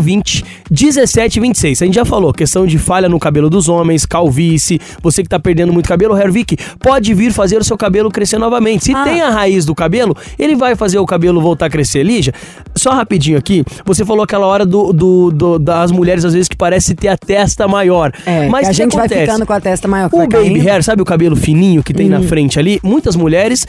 020 0.00 0.44
1726. 0.70 1.82
A 1.82 1.84
gente 1.84 1.94
já 1.94 2.04
falou, 2.04 2.32
questão 2.32 2.66
de 2.66 2.78
falha 2.78 3.08
no 3.08 3.18
cabelo 3.18 3.48
dos 3.48 3.68
homens, 3.68 4.04
calvície, 4.06 4.80
você 5.02 5.22
que 5.22 5.28
tá 5.28 5.38
perdendo 5.38 5.72
muito 5.72 5.88
cabelo, 5.88 6.16
Hervik, 6.16 6.56
pode 6.78 7.12
vir 7.14 7.32
fazer 7.32 7.43
o 7.60 7.64
seu 7.64 7.76
cabelo 7.76 8.10
crescer 8.10 8.38
novamente. 8.38 8.84
Se 8.84 8.94
Ah. 8.94 9.04
tem 9.04 9.20
a 9.20 9.30
raiz 9.30 9.64
do 9.64 9.74
cabelo, 9.74 10.16
ele 10.38 10.54
vai 10.56 10.74
fazer 10.76 10.98
o 10.98 11.06
cabelo 11.06 11.40
voltar 11.40 11.66
a 11.66 11.70
crescer. 11.70 12.02
Lígia, 12.02 12.32
só 12.74 12.90
rapidinho 12.92 13.38
aqui, 13.38 13.64
você 13.84 14.04
falou 14.04 14.22
aquela 14.24 14.46
hora 14.46 14.64
do, 14.66 14.92
do- 14.92 15.30
do- 15.30 15.58
das 15.58 15.90
mulheres, 15.90 16.24
às 16.24 16.32
vezes, 16.32 16.48
que 16.48 16.56
parece 16.56 16.94
ter 16.94 17.08
a 17.08 17.16
testa 17.16 17.66
maior. 17.68 18.12
É, 18.26 18.48
Mas 18.48 18.62
que 18.66 18.70
a 18.70 18.72
gente 18.72 18.92
vai 18.96 19.06
acontece? 19.06 19.26
ficando 19.26 19.46
com 19.46 19.52
a 19.52 19.60
testa 19.60 19.88
maior. 19.88 20.08
O 20.12 20.16
vai 20.16 20.26
baby 20.26 20.60
hair, 20.68 20.82
sabe 20.82 21.02
o 21.02 21.04
cabelo 21.04 21.36
fininho 21.36 21.82
que 21.82 21.92
tem 21.94 22.08
na 22.08 22.18
Uhum. 22.18 22.28
frente 22.28 22.58
ali? 22.58 22.80
Muitas 22.82 23.16
mulheres 23.16 23.66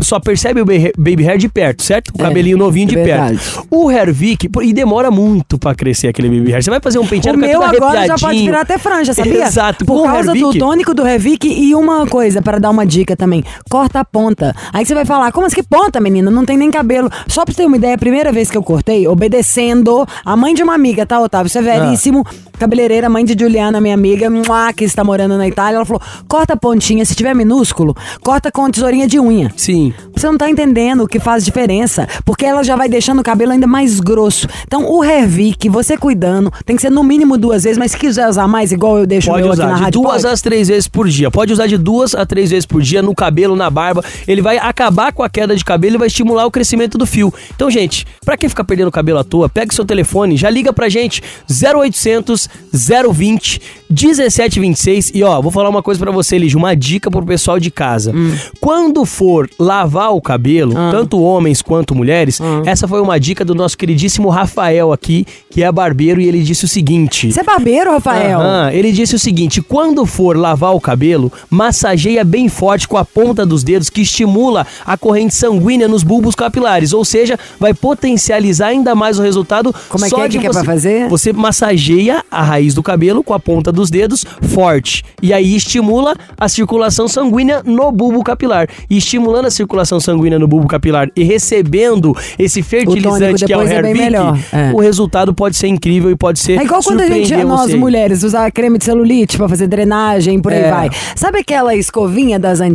só 0.00 0.18
percebem 0.20 0.62
o 0.62 0.66
ba- 0.66 0.72
baby 0.96 1.24
hair 1.26 1.38
de 1.38 1.48
perto, 1.48 1.82
certo? 1.82 2.08
O 2.16 2.20
É, 2.20 2.24
cabelinho 2.24 2.56
novinho 2.56 2.86
de 2.88 2.94
verdade. 2.94 3.38
perto. 3.38 3.66
O 3.70 3.88
hair 3.88 4.12
Vic, 4.12 4.48
e 4.62 4.72
demora 4.72 5.10
muito 5.10 5.58
pra 5.58 5.74
crescer 5.74 6.08
aquele 6.08 6.28
baby 6.28 6.52
hair. 6.52 6.62
Você 6.62 6.70
vai 6.70 6.80
fazer 6.80 6.98
um 6.98 7.06
penteado 7.06 7.36
O 7.36 7.40
meu 7.40 7.62
agora 7.62 8.06
já 8.06 8.16
pode 8.16 8.38
virar 8.38 8.60
até 8.60 8.78
franja, 8.78 9.12
sabia? 9.12 9.44
Exato. 9.44 9.84
Por 9.84 10.04
causa 10.04 10.32
do 10.32 10.52
tônico 10.56 10.94
do 10.94 11.02
Revic 11.02 11.46
e 11.46 11.74
uma 11.74 12.06
coisa, 12.06 12.40
para 12.40 12.58
dar 12.58 12.70
uma 12.70 12.86
dica 12.86 13.03
também. 13.16 13.44
Corta 13.68 14.00
a 14.00 14.04
ponta. 14.04 14.54
Aí 14.72 14.84
você 14.86 14.94
vai 14.94 15.04
falar, 15.04 15.30
como 15.32 15.46
assim 15.46 15.56
que 15.56 15.62
ponta, 15.62 16.00
menina? 16.00 16.30
Não 16.30 16.44
tem 16.44 16.56
nem 16.56 16.70
cabelo. 16.70 17.10
Só 17.28 17.44
pra 17.44 17.52
você 17.52 17.62
ter 17.62 17.66
uma 17.66 17.76
ideia, 17.76 17.94
a 17.94 17.98
primeira 17.98 18.32
vez 18.32 18.50
que 18.50 18.56
eu 18.56 18.62
cortei, 18.62 19.06
obedecendo 19.06 20.06
a 20.24 20.36
mãe 20.36 20.54
de 20.54 20.62
uma 20.62 20.74
amiga, 20.74 21.04
tá, 21.04 21.20
Otávio? 21.20 21.48
Isso 21.48 21.58
é 21.58 21.62
veríssimo. 21.62 22.24
Cabeleireira, 22.58 23.08
mãe 23.08 23.24
de 23.24 23.36
Juliana, 23.38 23.80
minha 23.80 23.94
amiga, 23.94 24.28
que 24.76 24.84
está 24.84 25.02
morando 25.04 25.36
na 25.36 25.46
Itália. 25.46 25.76
Ela 25.76 25.84
falou, 25.84 26.00
corta 26.28 26.54
a 26.54 26.56
pontinha, 26.56 27.04
se 27.04 27.14
tiver 27.14 27.34
minúsculo, 27.34 27.94
corta 28.22 28.50
com 28.50 28.70
tesourinha 28.70 29.06
de 29.06 29.18
unha. 29.18 29.52
Sim. 29.56 29.92
Você 30.14 30.26
não 30.26 30.38
tá 30.38 30.48
entendendo 30.48 31.02
o 31.02 31.08
que 31.08 31.18
faz 31.18 31.44
diferença, 31.44 32.06
porque 32.24 32.46
ela 32.46 32.62
já 32.62 32.76
vai 32.76 32.88
deixando 32.88 33.18
o 33.20 33.22
cabelo 33.22 33.52
ainda 33.52 33.66
mais 33.66 33.98
grosso. 34.00 34.46
Então, 34.66 34.88
o 34.88 35.02
Hervik, 35.04 35.68
você 35.68 35.96
cuidando, 35.96 36.52
tem 36.64 36.76
que 36.76 36.82
ser 36.82 36.90
no 36.90 37.02
mínimo 37.02 37.36
duas 37.36 37.64
vezes, 37.64 37.76
mas 37.76 37.90
se 37.90 37.98
quiser 37.98 38.28
usar 38.28 38.46
mais, 38.46 38.70
igual 38.72 38.98
eu 38.98 39.06
deixo 39.06 39.28
o 39.28 39.32
Pode 39.32 39.42
meu 39.42 39.52
aqui 39.52 39.60
usar 39.60 39.68
na 39.68 39.74
de 39.74 39.80
rádio, 39.82 40.00
duas 40.00 40.22
pode? 40.22 40.34
às 40.34 40.40
três 40.40 40.68
vezes 40.68 40.88
por 40.88 41.08
dia. 41.08 41.30
Pode 41.30 41.52
usar 41.52 41.66
de 41.66 41.76
duas 41.76 42.14
a 42.14 42.24
três 42.24 42.50
vezes 42.50 42.66
por 42.66 42.80
dia 42.82 42.93
no 43.02 43.14
cabelo, 43.14 43.56
na 43.56 43.70
barba. 43.70 44.04
Ele 44.26 44.42
vai 44.42 44.58
acabar 44.58 45.12
com 45.12 45.22
a 45.22 45.28
queda 45.28 45.56
de 45.56 45.64
cabelo 45.64 45.96
e 45.96 45.98
vai 45.98 46.08
estimular 46.08 46.46
o 46.46 46.50
crescimento 46.50 46.98
do 46.98 47.06
fio. 47.06 47.32
Então, 47.54 47.70
gente, 47.70 48.06
pra 48.24 48.36
quem 48.36 48.48
ficar 48.48 48.64
perdendo 48.64 48.90
cabelo 48.90 49.18
à 49.18 49.24
toa, 49.24 49.48
pega 49.48 49.74
seu 49.74 49.84
telefone, 49.84 50.36
já 50.36 50.50
liga 50.50 50.72
pra 50.72 50.88
gente 50.88 51.22
0800 51.48 51.94
0800 51.94 52.48
020 52.72 53.60
1726. 53.90 55.12
E 55.14 55.22
ó, 55.22 55.40
vou 55.40 55.50
falar 55.52 55.68
uma 55.68 55.82
coisa 55.82 56.00
pra 56.00 56.10
você, 56.10 56.36
Lígia, 56.38 56.58
uma 56.58 56.74
dica 56.74 57.10
pro 57.10 57.24
pessoal 57.24 57.60
de 57.60 57.70
casa. 57.70 58.12
Quando 58.60 59.04
for 59.04 59.48
lavar 59.58 60.12
o 60.12 60.20
cabelo, 60.20 60.74
tanto 60.90 61.20
homens 61.20 61.62
quanto 61.62 61.94
mulheres, 61.94 62.40
essa 62.64 62.88
foi 62.88 63.00
uma 63.00 63.18
dica 63.20 63.44
do 63.44 63.54
nosso 63.54 63.78
queridíssimo 63.78 64.28
Rafael 64.28 64.92
aqui, 64.92 65.26
que 65.50 65.62
é 65.62 65.70
barbeiro, 65.70 66.20
e 66.20 66.26
ele 66.26 66.42
disse 66.42 66.64
o 66.64 66.68
seguinte. 66.68 67.30
Você 67.30 67.40
é 67.40 67.44
barbeiro, 67.44 67.90
Rafael? 67.92 68.40
Aham, 68.40 68.72
ele 68.72 68.90
disse 68.90 69.14
o 69.14 69.18
seguinte: 69.18 69.62
quando 69.62 70.04
for 70.06 70.36
lavar 70.36 70.74
o 70.74 70.80
cabelo, 70.80 71.32
massageia 71.48 72.24
bem 72.24 72.48
forte 72.48 72.83
com 72.86 72.96
a 72.96 73.04
ponta 73.04 73.44
dos 73.46 73.62
dedos, 73.62 73.90
que 73.90 74.02
estimula 74.02 74.66
a 74.84 74.96
corrente 74.96 75.34
sanguínea 75.34 75.88
nos 75.88 76.02
bulbos 76.02 76.34
capilares, 76.34 76.92
ou 76.92 77.04
seja, 77.04 77.38
vai 77.58 77.72
potencializar 77.74 78.68
ainda 78.68 78.94
mais 78.94 79.18
o 79.18 79.22
resultado. 79.22 79.74
Como 79.88 80.04
é 80.04 80.10
que 80.10 80.20
é 80.20 80.28
de 80.28 80.38
que 80.38 80.46
é 80.46 80.50
pra 80.50 80.64
fazer? 80.64 81.08
Você 81.08 81.32
massageia 81.32 82.24
a 82.30 82.42
raiz 82.42 82.74
do 82.74 82.82
cabelo 82.82 83.22
com 83.22 83.34
a 83.34 83.40
ponta 83.40 83.70
dos 83.72 83.90
dedos 83.90 84.24
forte 84.48 85.04
e 85.22 85.32
aí 85.32 85.54
estimula 85.56 86.14
a 86.38 86.48
circulação 86.48 87.08
sanguínea 87.08 87.62
no 87.64 87.90
bulbo 87.92 88.22
capilar. 88.22 88.68
E 88.88 88.96
estimulando 88.96 89.46
a 89.46 89.50
circulação 89.50 90.00
sanguínea 90.00 90.38
no 90.38 90.46
bulbo 90.46 90.66
capilar 90.66 91.08
e 91.16 91.22
recebendo 91.22 92.16
esse 92.38 92.62
fertilizante 92.62 93.44
que 93.44 93.52
é 93.52 93.56
o 93.56 93.60
depois 93.60 93.72
é 93.72 93.84
é. 94.52 94.72
o 94.72 94.78
resultado 94.78 95.34
pode 95.34 95.56
ser 95.56 95.68
incrível 95.68 96.10
e 96.10 96.16
pode 96.16 96.38
ser 96.38 96.58
É 96.60 96.64
igual 96.64 96.82
quando 96.82 97.00
a 97.00 97.06
gente, 97.06 97.34
nós 97.44 97.70
você. 97.70 97.76
mulheres, 97.76 98.22
usar 98.22 98.50
creme 98.50 98.78
de 98.78 98.84
celulite 98.84 99.36
pra 99.36 99.48
fazer 99.48 99.66
drenagem, 99.66 100.40
por 100.40 100.52
aí 100.52 100.60
É. 100.62 100.70
vai. 100.70 100.90
Sabe 101.16 101.38
aquela 101.38 101.74
escovinha 101.74 102.38
das 102.38 102.60
antigas, 102.60 102.73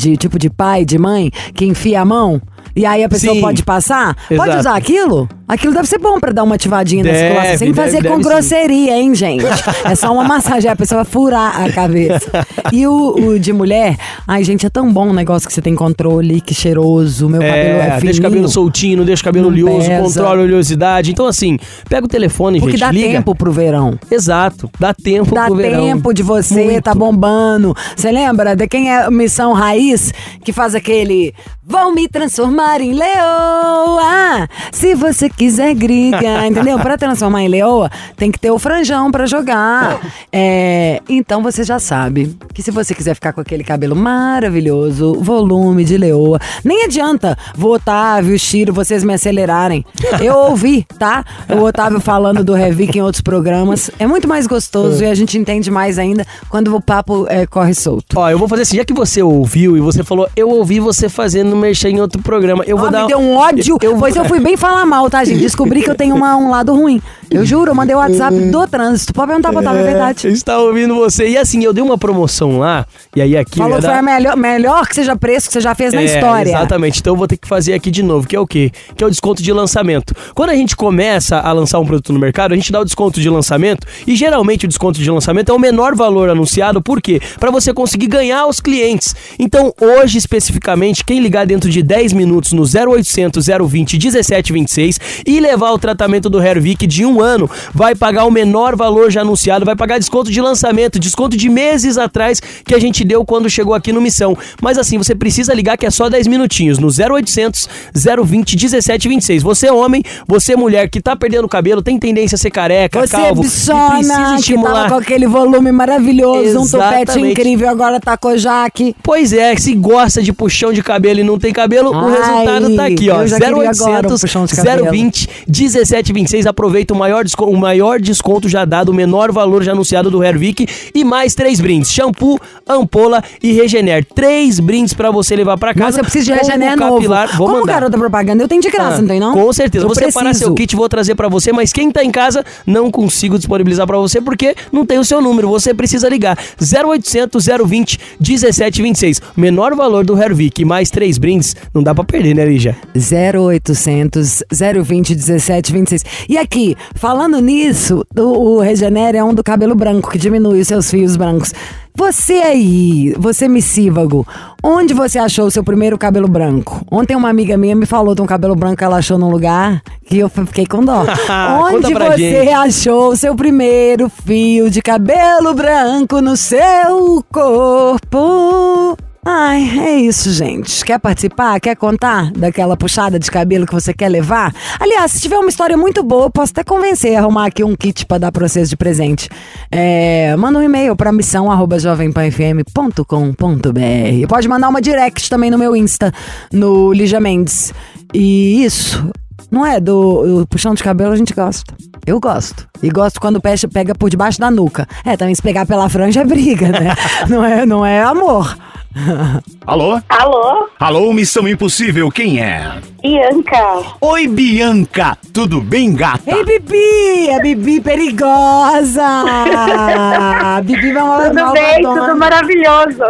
de 0.00 0.16
tipo 0.16 0.38
de 0.38 0.48
pai, 0.48 0.84
de 0.84 0.98
mãe, 0.98 1.30
que 1.54 1.64
enfia 1.64 2.00
a 2.00 2.04
mão? 2.04 2.40
E 2.76 2.84
aí 2.84 3.04
a 3.04 3.08
pessoa 3.08 3.34
Sim. 3.34 3.40
pode 3.40 3.62
passar? 3.62 4.16
Pode 4.28 4.42
Exato. 4.42 4.58
usar 4.58 4.76
aquilo? 4.76 5.28
Aquilo 5.46 5.74
deve 5.74 5.86
ser 5.86 5.98
bom 5.98 6.18
pra 6.18 6.32
dar 6.32 6.42
uma 6.42 6.54
ativadinha 6.54 7.04
na 7.04 7.10
Deve, 7.10 7.22
circulação. 7.26 7.58
Sem 7.58 7.72
deve, 7.72 7.80
fazer 7.80 8.02
deve 8.02 8.08
com 8.08 8.22
sim. 8.22 8.28
grosseria, 8.28 8.96
hein, 8.98 9.14
gente? 9.14 9.44
É 9.84 9.94
só 9.94 10.12
uma 10.12 10.24
massagem, 10.24 10.70
a 10.70 10.74
pessoa 10.74 11.04
vai 11.04 11.12
furar 11.12 11.62
a 11.62 11.70
cabeça. 11.70 12.46
E 12.72 12.86
o, 12.86 13.14
o 13.14 13.38
de 13.38 13.52
mulher, 13.52 13.96
ai, 14.26 14.42
gente, 14.42 14.64
é 14.66 14.70
tão 14.70 14.90
bom 14.90 15.08
um 15.08 15.12
negócio 15.12 15.46
que 15.46 15.52
você 15.54 15.60
tem 15.60 15.74
controle, 15.74 16.40
que 16.40 16.54
cheiroso, 16.54 17.28
meu 17.28 17.40
cabelo 17.42 17.56
é 17.56 17.78
É, 17.78 17.82
fininho. 17.84 18.00
deixa 18.00 18.20
o 18.20 18.22
cabelo 18.22 18.48
soltinho, 18.48 18.96
não 18.98 19.04
deixa 19.04 19.20
o 19.20 19.24
cabelo 19.24 19.50
Não 19.50 19.52
oleoso, 19.52 19.86
pesa. 19.88 20.02
controla 20.02 20.40
a 20.40 20.44
oleosidade. 20.44 21.10
Então, 21.10 21.26
assim, 21.26 21.58
pega 21.88 22.06
o 22.06 22.08
telefone, 22.08 22.58
Porque 22.58 22.72
gente, 22.78 22.80
dá 22.86 22.90
liga. 22.92 23.08
tempo 23.10 23.34
pro 23.34 23.52
verão. 23.52 23.98
Exato, 24.10 24.70
dá 24.80 24.94
tempo 24.94 25.34
Dá 25.34 25.44
pro 25.46 25.56
verão. 25.56 25.84
tempo 25.84 26.12
de 26.14 26.22
você, 26.22 26.64
Muito. 26.64 26.82
tá 26.82 26.94
bombando. 26.94 27.76
Você 27.94 28.10
lembra 28.10 28.56
de 28.56 28.66
quem 28.66 28.90
é 28.90 29.08
Missão 29.10 29.52
Raiz? 29.52 30.12
Que 30.42 30.52
faz 30.52 30.74
aquele. 30.74 31.34
Vão 31.66 31.94
me 31.94 32.08
transformar 32.08 32.63
em 32.80 32.92
leoa. 32.92 34.48
Se 34.72 34.94
você 34.94 35.28
quiser, 35.28 35.74
griga. 35.74 36.46
Entendeu? 36.46 36.78
Pra 36.78 36.96
transformar 36.96 37.42
em 37.42 37.48
leoa, 37.48 37.90
tem 38.16 38.30
que 38.30 38.38
ter 38.38 38.50
o 38.50 38.58
franjão 38.58 39.10
pra 39.10 39.26
jogar. 39.26 40.00
É, 40.32 41.00
então 41.08 41.42
você 41.42 41.62
já 41.64 41.78
sabe 41.78 42.36
que 42.52 42.62
se 42.62 42.70
você 42.70 42.94
quiser 42.94 43.14
ficar 43.14 43.32
com 43.32 43.40
aquele 43.40 43.64
cabelo 43.64 43.94
maravilhoso, 43.94 45.14
volume 45.20 45.84
de 45.84 45.96
leoa, 45.96 46.38
nem 46.64 46.84
adianta 46.84 47.36
o 47.58 47.66
Otávio, 47.66 48.34
o 48.34 48.38
Chiro, 48.38 48.72
vocês 48.72 49.02
me 49.04 49.14
acelerarem. 49.14 49.84
Eu 50.20 50.34
ouvi, 50.36 50.86
tá? 50.98 51.24
O 51.48 51.62
Otávio 51.62 52.00
falando 52.00 52.44
do 52.44 52.54
Revic 52.54 52.96
em 52.96 53.02
outros 53.02 53.20
programas. 53.20 53.90
É 53.98 54.06
muito 54.06 54.28
mais 54.28 54.46
gostoso 54.46 55.02
e 55.02 55.06
a 55.06 55.14
gente 55.14 55.38
entende 55.38 55.70
mais 55.70 55.98
ainda 55.98 56.26
quando 56.48 56.74
o 56.74 56.80
papo 56.80 57.26
é, 57.28 57.46
corre 57.46 57.74
solto. 57.74 58.18
Ó, 58.18 58.30
eu 58.30 58.38
vou 58.38 58.48
fazer 58.48 58.62
assim, 58.62 58.76
já 58.76 58.84
que 58.84 58.92
você 58.92 59.22
ouviu 59.22 59.76
e 59.76 59.80
você 59.80 60.04
falou, 60.04 60.28
eu 60.36 60.48
ouvi 60.48 60.78
você 60.80 61.08
fazendo 61.08 61.56
merchan 61.56 61.90
em 61.90 62.00
outro 62.00 62.22
programa, 62.22 62.53
eu 62.66 62.76
vou 62.76 62.88
Ah, 62.88 62.90
dar... 62.90 63.02
me 63.02 63.08
deu 63.08 63.18
um 63.18 63.36
ódio, 63.36 63.76
Eu, 63.82 63.96
pois 63.96 64.14
eu 64.14 64.24
fui 64.24 64.40
bem 64.40 64.56
falar 64.56 64.84
mal, 64.86 65.08
tá, 65.10 65.24
gente? 65.24 65.40
Descobri 65.40 65.82
que 65.82 65.90
eu 65.90 65.94
tenho 65.94 66.14
uma- 66.14 66.36
um 66.36 66.50
lado 66.50 66.74
ruim. 66.74 67.00
Eu 67.30 67.44
juro, 67.44 67.70
eu 67.70 67.74
mandei 67.74 67.94
o 67.96 67.98
WhatsApp 67.98 68.34
do 68.38 68.66
trânsito. 68.68 69.12
Pode 69.12 69.26
perguntar 69.28 69.50
pra 69.50 69.60
Otávio, 69.60 69.80
é 69.80 69.84
verdade. 69.84 70.26
Eu 70.28 70.32
estava 70.32 70.62
ouvindo 70.62 70.94
você. 70.94 71.26
E 71.28 71.36
assim, 71.36 71.64
eu 71.64 71.72
dei 71.72 71.82
uma 71.82 71.98
promoção 71.98 72.58
lá, 72.58 72.86
e 73.16 73.20
aí 73.20 73.36
aqui... 73.36 73.58
Falou 73.58 73.76
que 73.78 73.82
foi 73.86 73.94
a 73.94 74.02
melhor, 74.02 74.36
melhor 74.36 74.86
que 74.86 74.94
seja 74.94 75.16
preço 75.16 75.46
que 75.48 75.52
você 75.54 75.60
já 75.60 75.74
fez 75.74 75.92
na 75.92 76.02
É, 76.02 76.04
história. 76.04 76.50
Exatamente. 76.50 77.00
Então 77.00 77.12
eu 77.14 77.16
vou 77.16 77.26
ter 77.26 77.36
que 77.36 77.48
fazer 77.48 77.72
aqui 77.72 77.90
de 77.90 78.02
novo, 78.02 78.26
que 78.28 78.36
é 78.36 78.40
o 78.40 78.46
quê? 78.46 78.70
Que 78.96 79.02
é 79.02 79.06
o 79.06 79.10
desconto 79.10 79.42
de 79.42 79.52
lançamento. 79.52 80.14
Quando 80.34 80.50
a 80.50 80.54
gente 80.54 80.76
começa 80.76 81.38
a 81.38 81.50
lançar 81.52 81.80
um 81.80 81.86
produto 81.86 82.12
no 82.12 82.18
mercado, 82.20 82.52
a 82.52 82.56
gente 82.56 82.70
dá 82.70 82.80
o 82.80 82.84
desconto 82.84 83.20
de 83.20 83.28
lançamento 83.28 83.86
e 84.06 84.14
geralmente 84.14 84.66
o 84.66 84.68
desconto 84.68 85.00
de 85.00 85.10
lançamento 85.10 85.50
é 85.50 85.52
o 85.54 85.58
menor 85.58 85.94
valor 85.96 86.28
anunciado, 86.28 86.80
por 86.82 87.00
quê? 87.00 87.20
Para 87.40 87.50
você 87.50 87.72
conseguir 87.72 88.06
ganhar 88.06 88.46
os 88.46 88.60
clientes. 88.60 89.14
Então, 89.38 89.72
hoje 89.80 90.18
especificamente, 90.18 91.04
quem 91.04 91.20
ligar 91.20 91.46
dentro 91.46 91.68
de 91.70 91.82
10 91.82 92.12
minutos 92.12 92.43
no 92.52 92.62
0800 92.62 93.46
020 93.46 93.98
1726 93.98 95.00
e 95.26 95.40
levar 95.40 95.72
o 95.72 95.78
tratamento 95.78 96.28
do 96.28 96.42
Hervik 96.42 96.86
de 96.86 97.04
um 97.04 97.20
ano, 97.20 97.50
vai 97.72 97.94
pagar 97.94 98.24
o 98.24 98.30
menor 98.30 98.76
valor 98.76 99.10
já 99.10 99.20
anunciado, 99.22 99.64
vai 99.64 99.76
pagar 99.76 99.98
desconto 99.98 100.30
de 100.30 100.40
lançamento, 100.40 100.98
desconto 100.98 101.36
de 101.36 101.48
meses 101.48 101.96
atrás 101.98 102.40
que 102.64 102.74
a 102.74 102.78
gente 102.78 103.04
deu 103.04 103.24
quando 103.24 103.48
chegou 103.48 103.74
aqui 103.74 103.92
no 103.92 104.00
Missão. 104.00 104.36
Mas 104.60 104.78
assim, 104.78 104.98
você 104.98 105.14
precisa 105.14 105.54
ligar 105.54 105.76
que 105.76 105.86
é 105.86 105.90
só 105.90 106.08
10 106.08 106.26
minutinhos 106.26 106.78
no 106.78 106.88
0800 106.88 107.68
020 107.94 108.56
1726. 108.56 109.42
Você 109.42 109.66
é 109.68 109.72
homem, 109.72 110.02
você 110.26 110.52
é 110.52 110.56
mulher 110.56 110.88
que 110.88 111.00
tá 111.00 111.16
perdendo 111.16 111.48
cabelo, 111.48 111.82
tem 111.82 111.98
tendência 111.98 112.36
a 112.36 112.38
ser 112.38 112.50
careca, 112.50 113.00
Você 113.00 113.16
calvo, 113.16 113.40
é 113.42 113.44
bichona, 113.44 113.88
precisa 113.90 114.34
estimular. 114.36 114.88
com 114.88 114.94
aquele 114.96 115.26
volume 115.26 115.72
maravilhoso, 115.72 116.60
um 116.60 116.68
topete 116.68 117.02
Exatamente. 117.02 117.32
incrível, 117.32 117.68
agora 117.68 118.00
tá 118.00 118.16
Kojak. 118.16 118.94
Pois 119.02 119.32
é, 119.32 119.54
se 119.56 119.74
gosta 119.74 120.22
de 120.22 120.32
puxão 120.32 120.72
de 120.72 120.82
cabelo 120.82 121.20
e 121.20 121.22
não 121.22 121.38
tem 121.38 121.52
cabelo, 121.52 121.90
o 121.90 121.94
Ai, 121.94 122.33
resultado 122.42 122.76
tá 122.76 122.84
aqui, 122.86 123.10
ó. 123.10 123.22
eu 123.22 123.28
já 123.28 123.36
queria 123.38 123.52
agora 123.70 123.70
um 123.70 123.94
0800 123.94 124.20
puxão 124.20 124.44
de 124.46 124.56
cabelo. 124.56 124.90
020 124.90 125.28
1726. 125.48 126.46
Aproveita 126.46 126.94
o 126.94 126.96
maior, 126.96 127.24
desco- 127.24 127.44
o 127.44 127.56
maior 127.56 128.00
desconto 128.00 128.48
já 128.48 128.64
dado, 128.64 128.90
o 128.90 128.94
menor 128.94 129.32
valor 129.32 129.62
já 129.62 129.72
anunciado 129.72 130.10
do 130.10 130.22
Hervik 130.22 130.66
e 130.94 131.04
mais 131.04 131.34
três 131.34 131.60
brindes: 131.60 131.90
shampoo, 131.90 132.38
ampola 132.66 133.22
e 133.42 133.52
Regener. 133.52 134.04
Três 134.14 134.60
brindes 134.60 134.92
pra 134.94 135.10
você 135.10 135.34
levar 135.36 135.56
pra 135.58 135.72
casa. 135.74 135.86
Nossa, 135.86 136.00
eu 136.00 136.04
preciso 136.04 136.26
de 136.26 136.32
Regener 136.32 136.76
novo. 136.76 136.96
capilar. 136.96 137.36
Vou 137.36 137.46
Como 137.46 137.60
mandar. 137.60 137.72
garota 137.74 137.98
propaganda, 137.98 138.42
eu 138.42 138.48
tenho 138.48 138.60
de 138.62 138.70
graça, 138.70 138.96
Ah, 138.98 139.00
não 139.00 139.08
tem 139.08 139.20
não? 139.20 139.32
Com 139.32 139.52
certeza. 139.52 139.84
Eu 139.84 139.88
vou 139.88 139.94
separar 139.94 140.30
preciso. 140.30 140.46
seu 140.46 140.54
kit, 140.54 140.74
vou 140.76 140.88
trazer 140.88 141.14
pra 141.14 141.28
você, 141.28 141.52
mas 141.52 141.72
quem 141.72 141.90
tá 141.90 142.02
em 142.04 142.10
casa 142.10 142.44
não 142.66 142.90
consigo 142.90 143.36
disponibilizar 143.38 143.86
pra 143.86 143.98
você 143.98 144.20
porque 144.20 144.54
não 144.72 144.84
tem 144.86 144.98
o 144.98 145.04
seu 145.04 145.20
número. 145.20 145.48
Você 145.48 145.72
precisa 145.74 146.08
ligar 146.08 146.38
0800 146.60 147.44
020 147.66 147.98
1726. 148.20 149.20
Menor 149.36 149.74
valor 149.74 150.04
do 150.04 150.20
Hervik 150.20 150.64
mais 150.64 150.90
três 150.90 151.18
brindes, 151.18 151.54
não 151.72 151.82
dá 151.82 151.94
pra 151.94 152.04
perder, 152.14 152.34
né, 152.34 152.44
Lígia? 152.44 152.76
0800 152.94 154.44
020 154.84 155.14
1726. 155.16 156.04
E 156.28 156.38
aqui, 156.38 156.76
falando 156.94 157.40
nisso, 157.40 158.06
o, 158.16 158.56
o 158.56 158.60
Regenera 158.60 159.18
é 159.18 159.24
um 159.24 159.34
do 159.34 159.42
cabelo 159.42 159.74
branco, 159.74 160.10
que 160.10 160.18
diminui 160.18 160.60
os 160.60 160.68
seus 160.68 160.88
fios 160.88 161.16
brancos. 161.16 161.52
Você 161.96 162.34
aí, 162.34 163.14
você 163.18 163.48
misívago, 163.48 164.26
onde 164.62 164.92
você 164.92 165.18
achou 165.18 165.46
o 165.46 165.50
seu 165.50 165.62
primeiro 165.62 165.96
cabelo 165.96 166.26
branco? 166.26 166.84
Ontem 166.90 167.16
uma 167.16 167.28
amiga 167.28 167.56
minha 167.56 167.74
me 167.74 167.86
falou 167.86 168.14
de 168.14 168.22
um 168.22 168.26
cabelo 168.26 168.56
branco 168.56 168.76
que 168.76 168.84
ela 168.84 168.96
achou 168.96 169.16
num 169.16 169.30
lugar 169.30 169.80
que 170.04 170.18
eu 170.18 170.28
fiquei 170.28 170.66
com 170.66 170.84
dó. 170.84 171.04
Onde 171.62 171.94
você 171.94 172.16
gente. 172.16 172.52
achou 172.52 173.12
o 173.12 173.16
seu 173.16 173.34
primeiro 173.36 174.08
fio 174.08 174.68
de 174.68 174.82
cabelo 174.82 175.54
branco 175.54 176.20
no 176.20 176.36
seu 176.36 177.24
corpo? 177.32 178.96
Ai, 179.26 179.78
é 179.78 179.96
isso, 179.96 180.30
gente. 180.30 180.84
Quer 180.84 180.98
participar? 180.98 181.58
Quer 181.58 181.74
contar 181.76 182.30
daquela 182.32 182.76
puxada 182.76 183.18
de 183.18 183.30
cabelo 183.30 183.66
que 183.66 183.72
você 183.72 183.94
quer 183.94 184.10
levar? 184.10 184.54
Aliás, 184.78 185.12
se 185.12 185.20
tiver 185.20 185.38
uma 185.38 185.48
história 185.48 185.78
muito 185.78 186.02
boa, 186.02 186.28
posso 186.28 186.52
até 186.52 186.62
convencer 186.62 187.16
a 187.16 187.20
arrumar 187.20 187.46
aqui 187.46 187.64
um 187.64 187.74
kit 187.74 188.04
pra 188.04 188.18
dar 188.18 188.30
pra 188.30 188.46
vocês 188.46 188.68
de 188.68 188.76
presente. 188.76 189.30
É, 189.70 190.36
manda 190.36 190.58
um 190.58 190.62
e-mail 190.62 190.94
pra 190.94 191.10
missão 191.10 191.48
jovempanfm.com.br. 191.78 194.28
Pode 194.28 194.46
mandar 194.46 194.68
uma 194.68 194.82
direct 194.82 195.30
também 195.30 195.50
no 195.50 195.56
meu 195.56 195.74
Insta, 195.74 196.12
no 196.52 196.92
Lígia 196.92 197.18
Mendes. 197.18 197.72
E 198.12 198.62
isso, 198.62 199.10
não 199.54 199.64
é? 199.64 199.78
Do 199.78 200.42
o 200.42 200.46
puxão 200.46 200.74
de 200.74 200.82
cabelo 200.82 201.12
a 201.12 201.16
gente 201.16 201.32
gosta. 201.32 201.74
Eu 202.06 202.20
gosto. 202.20 202.68
E 202.82 202.90
gosto 202.90 203.20
quando 203.20 203.40
pega, 203.40 203.68
pega 203.72 203.94
por 203.94 204.10
debaixo 204.10 204.40
da 204.40 204.50
nuca. 204.50 204.86
É, 205.04 205.16
também 205.16 205.34
se 205.34 205.40
pegar 205.40 205.64
pela 205.64 205.88
franja 205.88 206.20
é 206.20 206.24
briga, 206.24 206.68
né? 206.68 206.94
não, 207.30 207.44
é, 207.44 207.64
não 207.64 207.86
é 207.86 208.02
amor. 208.02 208.56
Alô? 209.66 210.00
Alô, 210.08 210.68
Alô, 210.78 211.12
Missão 211.12 211.48
Impossível, 211.48 212.10
quem 212.10 212.40
é? 212.40 212.80
Bianca. 213.02 213.82
Oi, 214.00 214.28
Bianca, 214.28 215.18
tudo 215.32 215.60
bem, 215.60 215.94
gata? 215.94 216.30
Ei, 216.30 216.44
Bibi! 216.44 217.30
A 217.34 217.40
Bibi 217.40 217.80
perigosa! 217.80 219.02
A 219.04 220.60
Bibi 220.62 220.90
é 220.90 221.02
uma 221.02 221.30
Tudo 221.30 221.52
bem, 221.52 221.82
tudo 221.82 222.16
maravilhoso. 222.16 223.02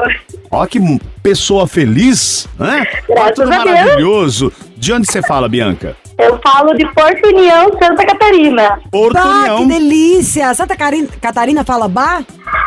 Ó, 0.50 0.64
que 0.66 0.80
pessoa 1.22 1.66
feliz, 1.66 2.48
né? 2.58 2.86
Ó, 3.08 3.14
Graças 3.14 3.34
tudo 3.34 3.48
maravilhoso. 3.50 4.52
De 4.76 4.92
onde 4.92 5.06
você 5.06 5.20
fala, 5.22 5.48
Bianca? 5.48 5.96
Eu 6.18 6.38
falo 6.42 6.74
de 6.74 6.86
Porto 6.92 7.26
União, 7.28 7.70
Santa 7.80 8.06
Catarina. 8.06 8.78
Porto 8.90 9.14
Bah, 9.14 9.22
que 9.22 9.50
União. 9.62 9.66
delícia! 9.68 10.54
Santa 10.54 10.76
Cari- 10.76 11.08
Catarina 11.20 11.64
fala 11.64 11.88
bah? 11.88 12.22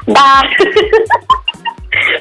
Bah. 0.07 0.43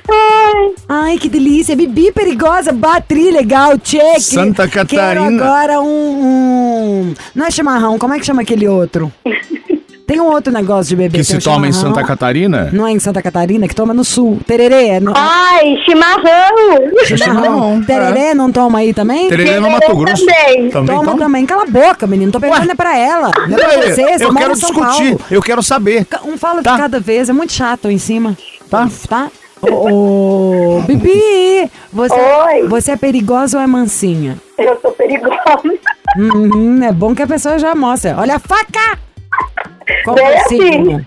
Ai, 0.09 0.75
Ai, 0.89 1.19
que 1.19 1.29
delícia! 1.29 1.77
Bibi 1.77 2.11
perigosa, 2.13 2.73
bah, 2.73 3.01
tri 3.01 3.31
legal, 3.31 3.79
check! 3.79 4.21
Santa 4.21 4.67
Quero 4.69 4.87
Catarina. 4.89 5.45
agora 5.45 5.81
um, 5.81 5.87
um- 7.11 7.15
Não 7.35 7.47
é 7.47 7.51
chimarrão, 7.51 7.99
como 7.99 8.15
é 8.15 8.19
que 8.19 8.25
chama 8.25 8.43
aquele 8.43 8.67
outro? 8.69 9.13
Tem 10.07 10.21
um 10.21 10.31
outro 10.31 10.53
negócio 10.53 10.91
de 10.91 10.97
beber. 10.97 11.19
Que 11.19 11.25
se 11.25 11.39
toma 11.39 11.67
em. 11.67 11.73
Santa 11.73 12.05
Catarina? 12.05 12.71
Não 12.73 12.87
é 12.87 12.93
em 12.93 12.99
Santa 13.01 13.21
Catarina, 13.21 13.67
que 13.67 13.75
toma 13.75 13.93
no 13.93 14.05
sul. 14.05 14.39
Tererê. 14.47 14.87
É 14.89 15.01
no... 15.01 15.13
Ai, 15.17 15.77
chimarrão. 15.85 16.95
chimarrão, 17.05 17.83
Tererê 17.85 18.33
não 18.33 18.53
toma 18.53 18.79
aí 18.79 18.95
também? 18.95 19.29
Tererê 19.29 19.59
no 19.59 19.69
Mato 19.71 19.97
Grosso. 19.97 20.25
também. 20.25 20.71
Também 20.71 20.97
Toma 20.97 21.05
toma? 21.11 21.19
também. 21.19 21.45
Cala 21.45 21.65
a 21.65 21.67
boca, 21.67 22.07
menino. 22.07 22.31
Tô 22.31 22.39
perguntando 22.39 22.71
é 22.71 22.75
pra 22.75 22.97
ela. 22.97 23.31
Não 23.49 23.59
é 23.59 23.61
pra 23.61 23.83
você, 23.95 24.19
você 24.19 24.25
eu 24.25 24.35
quero 24.35 24.55
discutir, 24.55 25.17
Paulo. 25.17 25.21
eu 25.31 25.43
quero 25.43 25.63
saber. 25.63 26.07
Um 26.25 26.39
fala 26.39 26.63
Tá. 26.63 26.73
de 26.73 26.79
cada 26.79 27.01
vez, 27.01 27.29
é 27.29 27.33
muito 27.33 27.53
chato 27.53 27.91
em 27.91 27.99
cima. 27.99 28.37
Tá. 28.71 28.89
Tá? 29.09 29.29
Ô, 29.63 30.77
ô, 30.79 30.83
Bibi, 30.83 31.69
você, 31.93 32.15
Oi. 32.15 32.69
você 32.69 32.93
é 32.93 32.97
perigosa 32.97 33.57
ou 33.59 33.63
é 33.65 33.67
mansinha? 33.67 34.37
Eu 34.57 34.79
sou 34.81 34.93
perigosa. 34.93 35.35
Uhum, 36.17 36.83
é 36.85 36.93
bom 36.93 37.15
que 37.15 37.23
a 37.23 37.27
pessoa 37.27 37.59
já 37.59 37.75
mostra. 37.75 38.15
Olha 38.19 38.37
a 38.37 38.39
faca! 38.39 38.99
Qual 40.05 40.17
Bem 40.17 40.25
é 40.27 40.31
o 40.33 40.37
assim. 40.37 40.59
signo? 40.63 41.07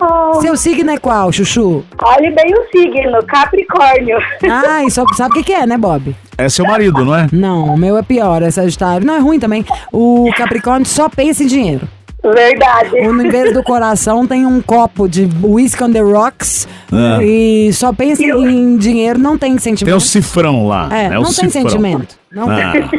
Oh, 0.00 0.34
Seu 0.40 0.56
signo 0.56 0.90
é 0.90 0.96
qual, 0.98 1.30
Chuchu? 1.32 1.84
olhe 2.02 2.30
bem 2.30 2.52
o 2.54 2.64
signo, 2.70 3.24
Capricórnio. 3.26 4.18
Ah, 4.50 4.84
e 4.84 4.90
só 4.90 5.04
sabe 5.16 5.30
o 5.30 5.34
que, 5.34 5.44
que 5.44 5.52
é, 5.52 5.66
né, 5.66 5.76
Bob? 5.76 6.14
É 6.36 6.48
seu 6.48 6.64
marido, 6.64 7.04
não 7.04 7.14
é? 7.14 7.26
Não, 7.32 7.66
o 7.74 7.76
meu 7.76 7.96
é 7.96 8.02
pior, 8.02 8.42
é 8.42 8.50
Sagitário. 8.50 9.06
Não, 9.06 9.14
é 9.14 9.18
ruim 9.18 9.38
também. 9.40 9.64
O 9.92 10.30
Capricórnio 10.36 10.86
só 10.86 11.08
pensa 11.08 11.42
em 11.42 11.46
dinheiro. 11.46 11.88
Verdade. 12.22 12.90
O, 12.94 13.20
em 13.22 13.28
vez 13.28 13.52
do 13.54 13.62
coração 13.62 14.26
tem 14.26 14.44
um 14.44 14.60
copo 14.60 15.08
de 15.08 15.28
whisky 15.42 15.82
on 15.84 15.92
the 15.92 16.00
rocks 16.00 16.66
Ah. 16.92 17.22
e 17.22 17.72
só 17.72 17.92
pensa 17.92 18.22
em 18.24 18.76
dinheiro, 18.76 19.18
não 19.20 19.38
tem 19.38 19.56
sentimento. 19.58 19.86
Tem 19.86 19.94
o 19.96 20.00
cifrão 20.00 20.66
lá. 20.66 20.88
É, 20.92 21.08
né? 21.10 21.18
o 21.18 21.22
não 21.22 21.32
tem 21.32 21.48
cifrão. 21.48 21.62
sentimento. 21.70 22.16
Não 22.30 22.50
Ah. 22.50 22.72
tem. 22.72 22.90